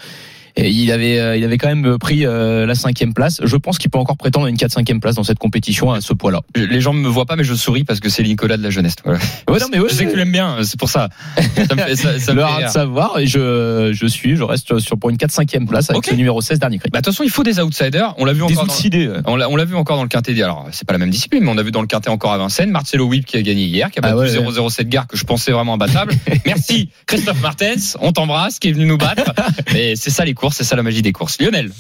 [0.57, 3.41] et il avait, euh, il avait quand même pris euh, la cinquième place.
[3.43, 6.13] Je pense qu'il peut encore prétendre à une 4-5e place dans cette compétition à ce
[6.13, 6.41] poids-là.
[6.55, 8.71] Les gens ne me voient pas, mais je souris parce que c'est Nicolas de la
[8.71, 8.97] jeunesse.
[9.05, 9.21] Voilà.
[9.49, 11.09] Ouais, non, mais ouais, je sais que tu l'aimes bien, c'est pour ça.
[11.69, 14.99] ça me fait, ça, ça le hard savoir et je, je suis, je reste sur
[14.99, 16.91] pour une 4-5e place avec le numéro 16 dernier cri.
[16.93, 18.15] Bah, attention, il faut des outsiders.
[18.19, 18.67] On l'a vu Des encore.
[18.67, 19.33] dans-.
[19.49, 20.41] On l'a, vu encore dans le quintet.
[20.43, 22.39] Alors, c'est pas la même discipline, mais on a vu dans le quintet encore à
[22.39, 22.71] Vincennes.
[22.71, 25.25] Marcelo Whip qui a gagné hier, qui a Ah battu ouais, 007 Gare que je
[25.25, 26.15] pensais vraiment imbattable.
[26.47, 27.97] Merci Christophe Martens.
[28.01, 29.33] On t'embrasse, qui est venu nous battre.
[29.73, 31.41] Mais c'est ça les courses, c'est ça la magie des courses.
[31.41, 31.73] Lionel.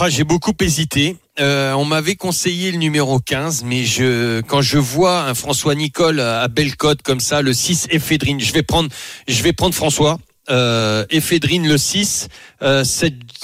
[0.00, 1.16] Ah, j'ai beaucoup hésité.
[1.40, 6.20] Euh, on m'avait conseillé le numéro 15, mais je, quand je vois un François Nicole
[6.20, 8.90] à belle cote comme ça, le 6 Ephedrine, je vais prendre,
[9.28, 10.18] je vais prendre François.
[10.50, 12.28] Euh, Ephedrine le 6.
[12.62, 12.84] Euh,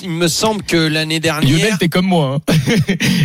[0.00, 1.50] il me semble que l'année dernière.
[1.58, 2.38] Lionel, t'es comme moi.
[2.48, 2.54] Hein.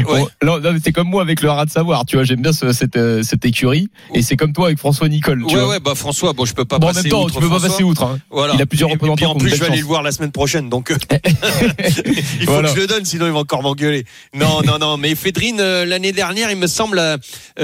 [0.10, 0.26] Ouais.
[0.42, 2.06] Bon, non, t'es comme moi avec le rat de savoir.
[2.06, 3.88] Tu vois, j'aime bien ce- cette, euh, cette écurie.
[4.14, 5.44] Et c'est comme toi avec François Nicole.
[5.48, 5.70] Tu ouais, vois.
[5.70, 7.50] ouais, bah François, bon, je peux pas bon, en passer même temps, outre tu peux
[7.50, 8.04] pas passer outre.
[8.04, 8.20] Hein.
[8.32, 8.54] Voilà.
[8.56, 10.12] Il a plusieurs Et- et puis représentants en plus, je vais aller le voir la
[10.12, 10.96] semaine prochaine, donc euh,
[12.40, 12.70] il faut Voilà.
[12.70, 14.06] que je le donne, sinon il va encore m'engueuler.
[14.34, 14.98] Non, non, non.
[14.98, 17.02] Mais Fédrine, l'année dernière, il me semble,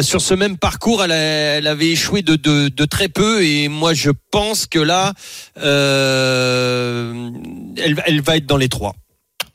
[0.01, 1.15] sur ce même parcours, elle, a-
[1.57, 5.13] elle avait échoué de, de, de très peu, et moi, je pense que là,
[5.57, 7.29] euh,
[7.77, 8.95] elle, elle va être dans les trois.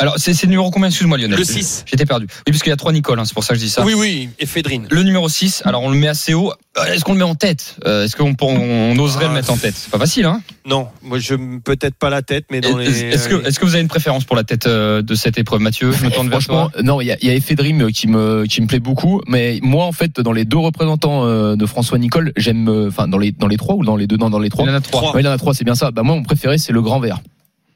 [0.00, 1.38] Alors, c'est, le numéro combien Excuse-moi, Lionel?
[1.38, 1.84] Le 6.
[1.86, 2.26] J'étais perdu.
[2.28, 3.84] Oui, parce qu'il y a trois Nicole, hein, c'est pour ça que je dis ça.
[3.84, 4.88] Oui, oui, et Fédrine.
[4.90, 6.52] Le numéro 6, alors on le met assez haut.
[6.76, 7.76] Euh, Est-ce qu'on le met en tête?
[7.86, 9.74] Euh, Est-ce qu'on on, on oserait Ah, le mettre en tête?
[9.76, 10.42] C'est pas facile, hein?
[10.66, 12.86] Non, moi, je peut-être pas la tête, mais dans les.
[12.88, 15.38] Est-ce est-ce que, est-ce que vous avez une préférence pour la tête euh, de cette
[15.38, 15.92] épreuve, Mathieu?
[15.92, 16.82] Je me tourne vers Franchement, toi.
[16.82, 19.20] non, il y a, y a Dream qui me, qui me plaît beaucoup.
[19.28, 23.18] Mais moi, en fait, dans les deux représentants euh, de François Nicole, j'aime, enfin, dans
[23.18, 24.64] les, dans les trois ou dans les deux, non, dans les trois.
[24.64, 25.00] Il y en a trois.
[25.02, 25.14] Trois.
[25.14, 25.92] Ouais, il y en a trois, c'est bien ça.
[25.92, 27.20] Bah, moi, mon préféré, c'est le grand vert.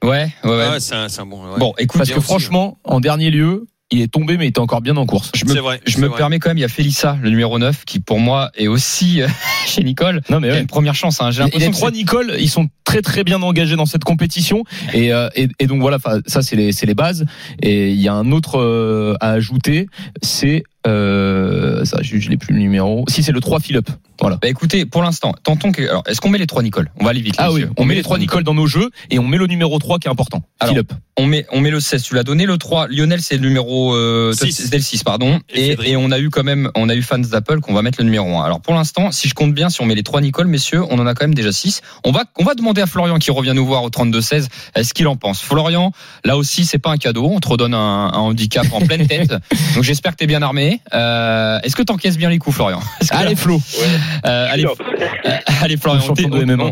[0.05, 0.65] Ouais, ouais, ouais.
[0.69, 1.43] Ah ouais, c'est un, bon.
[1.53, 1.59] ouais.
[1.59, 4.59] Bon, écoute, Parce que aussi, franchement, en dernier lieu, il est tombé, mais il était
[4.61, 5.33] encore bien en course.
[5.35, 5.81] je me, C'est vrai.
[5.87, 6.17] je me vrai.
[6.19, 9.23] permets quand même, il y a Félissa, le numéro 9, qui pour moi est aussi
[9.23, 9.29] euh,
[9.67, 10.21] chez Nicole.
[10.29, 10.61] Non, mais Il y a ouais.
[10.61, 11.21] une première chance.
[11.23, 11.31] Hein.
[11.31, 14.05] J'ai Et l'impression les que trois Nicole, ils sont très très bien engagés dans cette
[14.05, 17.25] compétition et euh, et, et donc voilà, enfin, ça c'est les c'est les bases
[17.63, 19.89] et il y a un autre euh, à ajouter,
[20.23, 23.05] c'est euh, ça je, je l'ai plus le numéro.
[23.09, 23.91] Si c'est le 3 Philippe.
[24.21, 24.37] Voilà.
[24.43, 25.83] Bah écoutez, pour l'instant, tentons que.
[25.89, 26.91] Alors, est-ce qu'on met les trois Nicole?
[26.99, 27.37] On va aller vite.
[27.39, 27.73] Ah oui, messieurs.
[27.77, 30.09] on met les trois Nicole dans nos jeux et on met le numéro 3 qui
[30.09, 30.43] est important.
[30.59, 30.93] Alors, Philippe.
[31.17, 32.47] On met, on met le 16, tu l'as donné.
[32.47, 34.53] Le 3, Lionel, c'est le numéro euh, Six.
[34.53, 35.41] c'était le 6, pardon.
[35.53, 37.83] Et Et, et on a eu quand même, on a eu fans d'Apple qu'on va
[37.83, 38.45] mettre le numéro 1.
[38.45, 40.99] Alors pour l'instant, si je compte bien, si on met les trois Nicole, messieurs, on
[41.01, 41.81] en a quand même déjà 6.
[42.05, 45.09] On va, on va demander à Florian qui revient nous voir au 32-16, est-ce qu'il
[45.09, 45.41] en pense?
[45.43, 45.91] Florian,
[46.25, 47.29] là aussi, c'est pas un cadeau.
[47.33, 47.79] On te redonne un,
[48.13, 49.31] un handicap en pleine tête.
[49.75, 50.68] Donc j'espère que t'es bien armé.
[50.95, 53.57] Euh, est-ce que t'encaisses bien les coups, Florian Allez Flo.
[54.27, 55.31] euh, allez, euh,
[55.63, 56.03] allez Florian,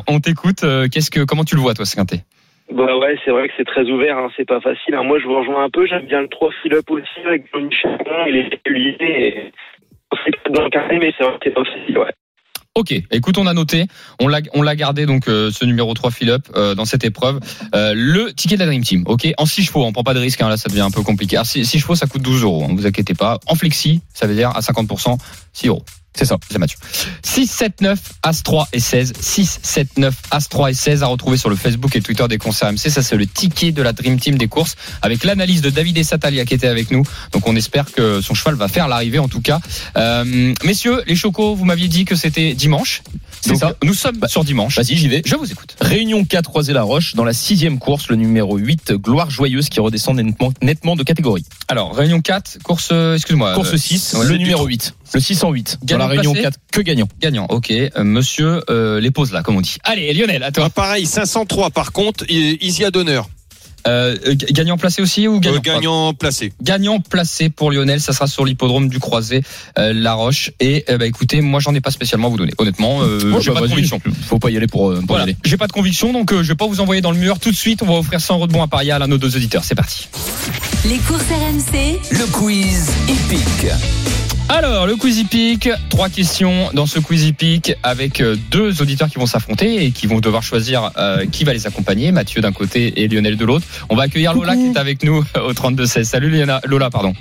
[0.09, 0.65] on t'écoute.
[0.65, 2.21] Euh, Qu'est-ce que, comment tu le vois, toi, ce quintet
[2.73, 4.95] Bah ouais, c'est vrai que c'est très ouvert, hein, c'est pas facile.
[4.95, 5.03] hein.
[5.05, 8.27] Moi, je vous rejoins un peu, j'aime bien le 3 Philippe aussi, avec Johnny Chapon,
[8.29, 8.97] il est régulier.
[9.01, 9.53] Et...
[10.25, 12.13] C'est pas dans le carré, mais c'est vrai que c'est pas facile, ouais.
[12.77, 13.87] Ok, écoute, on a noté,
[14.21, 17.41] on l'a, on l'a gardé donc euh, ce numéro 3 Philippe euh, dans cette épreuve.
[17.75, 20.19] Euh, le ticket de la Dream Team, ok, en 6 chevaux, on prend pas de
[20.19, 21.37] risque, hein, là ça devient un peu compliqué.
[21.37, 23.41] Alors 6 chevaux, ça coûte 12 euros, hein, vous inquiétez pas.
[23.47, 25.17] En flexi, ça veut dire à 50%,
[25.55, 25.85] 6 euros.
[26.17, 26.79] C'est ça, c'est Mathieu.
[27.23, 29.13] 6, 7, 9, As 3 et 16.
[29.21, 32.39] 6, 7, 9, As 3 et 16 à retrouver sur le Facebook et Twitter des
[32.39, 32.91] concerts MC.
[32.91, 36.05] Ça, c'est le ticket de la Dream Team des courses avec l'analyse de David et
[36.05, 37.03] Satalia qui était avec nous.
[37.33, 39.61] Donc, on espère que son cheval va faire l'arrivée en tout cas.
[39.97, 43.03] Euh, messieurs, les chocos, vous m'aviez dit que c'était dimanche.
[43.47, 43.75] C'est ça.
[43.83, 44.77] Nous sommes sur dimanche.
[44.77, 45.23] Vas-y, j'y vais.
[45.25, 45.77] Je vous écoute.
[45.81, 49.81] Réunion 4 Croisé la Roche dans la sixième course, le numéro 8 Gloire Joyeuse qui
[49.81, 51.45] redescend nettement, nettement de catégorie.
[51.69, 53.55] Alors, réunion 4, course, euh, excuse-moi.
[53.55, 54.69] Course euh, 6, ouais, le numéro trou.
[54.69, 54.95] 8.
[55.15, 55.79] Le 608.
[55.81, 57.09] Dans Gagnant la réunion placé 4, que gagnant.
[57.21, 57.71] Gagnant, ok.
[57.71, 59.77] Euh, monsieur euh, les pose là, comme on dit.
[59.85, 60.65] Allez, Lionel, à toi.
[60.67, 63.29] Ah, pareil, 503 par contre, et Isia d'honneur.
[63.87, 64.17] Euh,
[64.51, 66.53] gagnant placé aussi ou gagnant Euh, gagnant placé.
[66.63, 69.43] Gagnant placé pour Lionel, ça sera sur l'hippodrome du Croisé,
[69.79, 70.51] euh, La Roche.
[70.61, 72.53] Et euh, bah, écoutez, moi j'en ai pas spécialement à vous donner.
[72.59, 74.01] Honnêtement, euh, Oh, j'ai bah, pas de conviction.
[74.29, 75.37] Faut pas y aller pour, euh, pour y aller.
[75.45, 77.51] j'ai pas de conviction, donc euh, je vais pas vous envoyer dans le mur tout
[77.51, 77.83] de suite.
[77.83, 79.65] On va offrir 100 euros de bons à parier à l'un de nos deux auditeurs.
[79.65, 80.09] C'est parti.
[80.85, 83.71] Les courses RMC, Le quiz épique.
[84.49, 89.19] Alors, le quiz hippique, trois questions dans ce quiz hippique avec euh, deux auditeurs qui
[89.19, 93.03] vont s'affronter et qui vont devoir choisir euh, qui va les accompagner, Mathieu d'un côté
[93.03, 93.67] et Lionel de l'autre.
[93.89, 96.05] On va accueillir Lola qui est avec nous au 32-16.
[96.05, 97.13] Salut Lola, pardon.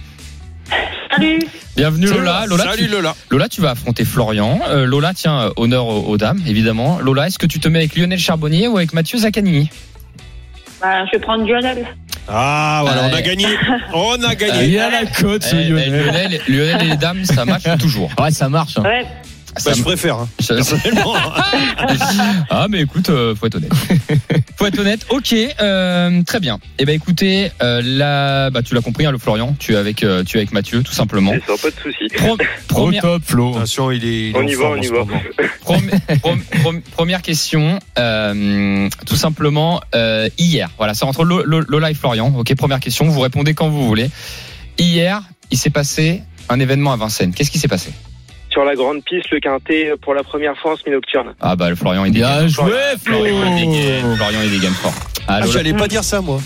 [1.11, 1.39] Salut.
[1.75, 2.45] Bienvenue Lola.
[2.45, 3.15] Lola, Salut tu, Lola.
[3.31, 4.59] Lola, tu vas affronter Florian.
[4.69, 6.99] Euh, Lola, tiens, honneur aux, aux dames, évidemment.
[6.99, 9.71] Lola, est-ce que tu te mets avec Lionel Charbonnier ou avec Mathieu Zaccanini
[10.79, 11.87] Bah, je vais prendre Lionel.
[12.27, 13.45] Ah, voilà, on a gagné.
[13.93, 14.67] On a Il gagné.
[14.69, 15.91] y a la cote, ce Eh, eh, Lionel.
[16.05, 18.09] Lionel, Lionel et les dames, ça marche toujours.
[18.19, 18.77] Ouais, ça marche.
[18.77, 18.83] hein.
[18.83, 19.05] Ouais.
[19.57, 20.17] Ça Bah, je préfère.
[20.17, 20.29] hein,
[22.49, 23.71] ah mais écoute, euh, faut être honnête.
[24.57, 25.05] faut être honnête.
[25.09, 26.59] Ok, euh, très bien.
[26.77, 30.03] Eh ben écoutez, euh, là, bah tu l'as compris, hein, le Florian, tu es avec,
[30.03, 31.31] euh, tu es avec Mathieu, tout simplement.
[31.47, 32.07] Ça, pas de souci.
[32.67, 33.55] Pro- Au top, Flo.
[33.55, 34.29] Attention, il est.
[34.29, 35.05] il On y va, on y va.
[35.63, 35.89] prom-
[36.21, 40.69] prom- prom- première question, euh, tout simplement euh, hier.
[40.77, 42.33] Voilà, c'est entre Lo- Lo- Lola et Florian.
[42.37, 43.05] Ok, première question.
[43.07, 44.09] Vous répondez quand vous voulez.
[44.77, 47.33] Hier, il s'est passé un événement à Vincennes.
[47.33, 47.91] Qu'est-ce qui s'est passé?
[48.55, 51.35] Sur la grande piste, le quintet pour la première fois en semi-nocturne.
[51.41, 52.47] Ah bah le Florian il Bien dégaine.
[52.49, 52.71] joué,
[53.03, 53.17] Flo.
[53.25, 54.15] Florian.
[54.15, 54.93] Florian il dégaine fort.
[54.95, 56.39] Ah, Ah, Lola- j'allais pas dire ça, moi.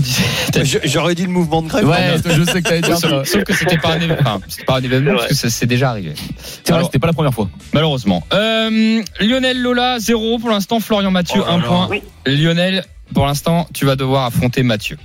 [0.00, 1.86] Dit- J- J'aurais dit le mouvement de grève.
[1.86, 3.08] Ouais, je sais que t'allais dire ça.
[3.08, 5.34] Sauf, sauf que c'était pas un événement, enfin, c'était pas un événement C'est parce que
[5.34, 6.12] ça c'est déjà arrivé.
[6.16, 7.50] C'est vrai, Alors, c'était pas la première fois.
[7.74, 8.24] malheureusement.
[8.32, 10.80] Euh, Lionel Lola 0 pour l'instant.
[10.80, 11.64] Florian Mathieu Oh là 1 là.
[11.66, 11.88] point.
[11.90, 12.02] Oui.
[12.26, 14.96] Lionel pour l'instant tu vas devoir affronter Mathieu.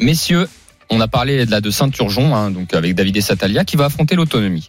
[0.00, 0.48] Messieurs,
[0.90, 3.86] on a parlé de la de Saint-Turgeon hein, donc avec David et Satalia qui va
[3.86, 4.68] affronter l'autonomie.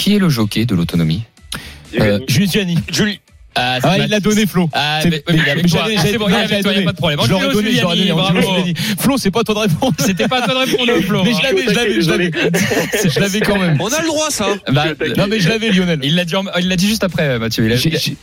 [0.00, 1.24] Qui est le jockey de l'autonomie?
[2.00, 2.78] Euh, Jules Gianni.
[3.54, 4.68] Ah, Ah, il l'a donné, Flo.
[4.72, 5.60] Ah, C'est- mais, mais il j'avais-
[5.96, 6.84] Ah, c'est j'avais- bon, il est non, avec j'avais toi, il n'y a donné.
[6.84, 7.20] pas de problème.
[7.24, 8.12] Je l'aurais Angelo donné, je l'aurais donné.
[8.12, 8.64] Bravo.
[9.00, 9.94] Flo, c'est pas toi de répondre.
[9.98, 11.24] C'était pas à toi de répondre, Flo.
[11.24, 12.30] Mais je l'avais, je l'avais, je l'avais.
[13.12, 13.76] Je l'avais quand même.
[13.80, 14.46] On a le droit, ça.
[14.70, 14.84] Bah,
[15.16, 15.98] Non, mais je l'avais, Lionel.
[16.02, 17.68] Il l'a dit, en- il l'a dit juste après, Mathieu.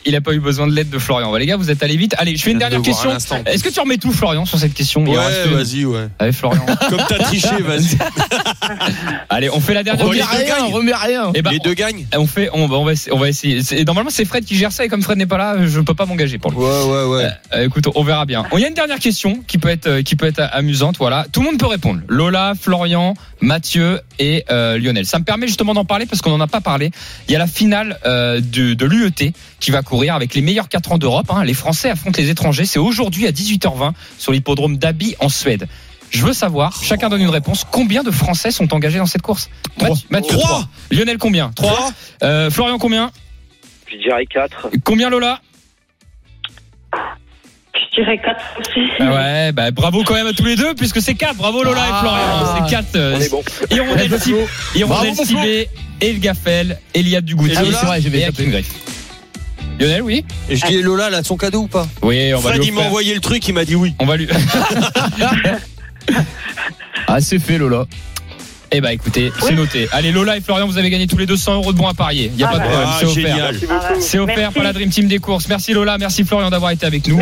[0.06, 1.30] Il a, pas eu besoin de l'aide de Florian.
[1.30, 2.14] Bah, les gars, vous êtes allés vite.
[2.18, 3.10] Allez, je fais une dernière question.
[3.46, 5.14] Est-ce que tu remets tout, Florian, sur cette question Ouais,
[5.52, 6.08] vas-y, ouais.
[6.18, 6.64] Allez, Florian.
[6.88, 7.98] Comme t'as triché, vas-y.
[9.28, 11.32] Allez, on fait la dernière Remets rien, remets rien.
[11.34, 12.06] Eh ben, Les deux gagnent.
[12.16, 15.02] on fait, on va, on va, essayer- Normalement, c'est Fred qui gère ça et comme
[15.02, 16.62] Fred n'est pas là, je peux pas m'engager pour le coup.
[16.64, 17.28] Ouais, ouais, ouais.
[17.54, 18.44] Euh, écoute, on verra bien.
[18.54, 20.96] Il y a une dernière question qui peut être, euh, qui peut être amusante.
[20.98, 22.00] Voilà, tout le monde peut répondre.
[22.08, 25.04] Lola, Florian, Mathieu et euh, Lionel.
[25.06, 26.90] Ça me permet justement d'en parler parce qu'on n'en a pas parlé.
[27.28, 30.68] Il y a la finale euh, de, de l'UET qui va courir avec les meilleurs
[30.68, 31.26] 4 ans d'Europe.
[31.30, 31.44] hein.
[31.44, 32.64] Les Français affrontent les étrangers.
[32.64, 35.66] C'est aujourd'hui à 18h20 sur l'hippodrome d'Abi en Suède.
[36.10, 39.50] Je veux savoir, chacun donne une réponse, combien de Français sont engagés dans cette course?
[39.76, 39.90] Trois.
[39.90, 40.48] Mathieu, Mathieu, Trois.
[40.48, 40.68] trois.
[40.90, 41.50] Lionel, combien?
[41.54, 41.90] 3.
[42.50, 43.10] Florian, combien?
[43.90, 44.68] Je dirais 4.
[44.84, 45.40] Combien Lola
[47.74, 48.80] Je dirais 4 aussi.
[49.00, 51.36] Ah Ouais, bah bravo quand même à tous les deux, puisque c'est 4.
[51.36, 52.00] Bravo Lola et Ah.
[52.00, 52.66] Florian.
[52.68, 53.16] C'est 4.
[53.16, 53.42] On est bon.
[53.70, 55.68] Hirondelle Cibé, Hirondelle Bravo, Cibé,
[56.00, 57.56] El Gaffel, Eliade Dugoutier.
[57.58, 58.42] Ah oui, c'est vrai, j'avais et tapé.
[58.42, 58.68] Hakim Greff.
[59.80, 62.50] Lionel, oui Et je dis, Lola, elle a son cadeau ou pas Oui, on va
[62.50, 63.94] Fred, lui il m'a envoyé le truc, il m'a dit oui.
[64.00, 64.28] On va lui.
[67.06, 67.86] Ah, c'est fait, Lola.
[68.70, 69.88] Eh bah écoutez, c'est noté.
[69.92, 72.30] Allez, Lola et Florian, vous avez gagné tous les 200 euros de bons à parier.
[72.34, 72.68] Il y a Ah pas de bah.
[72.70, 73.50] problème, c'est offert.
[74.00, 74.54] C'est offert Merci.
[74.54, 75.48] par la Dream Team des courses.
[75.48, 77.18] Merci Lola, merci Florian d'avoir été avec nous.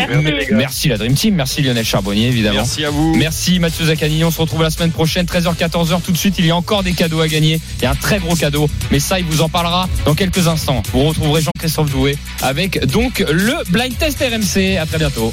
[0.51, 0.89] Merci.
[0.89, 2.57] La Dream Team, merci Lionel Charbonnier évidemment.
[2.59, 3.15] Merci à vous.
[3.15, 6.47] Merci Mathieu Zaccanini, on se retrouve la semaine prochaine 13h 14h tout de suite, il
[6.47, 8.99] y a encore des cadeaux à gagner, il y a un très gros cadeau, mais
[8.99, 10.83] ça il vous en parlera dans quelques instants.
[10.93, 14.79] Vous retrouverez Jean-Christophe Doué avec donc le blind test RMC.
[14.79, 15.33] À très bientôt.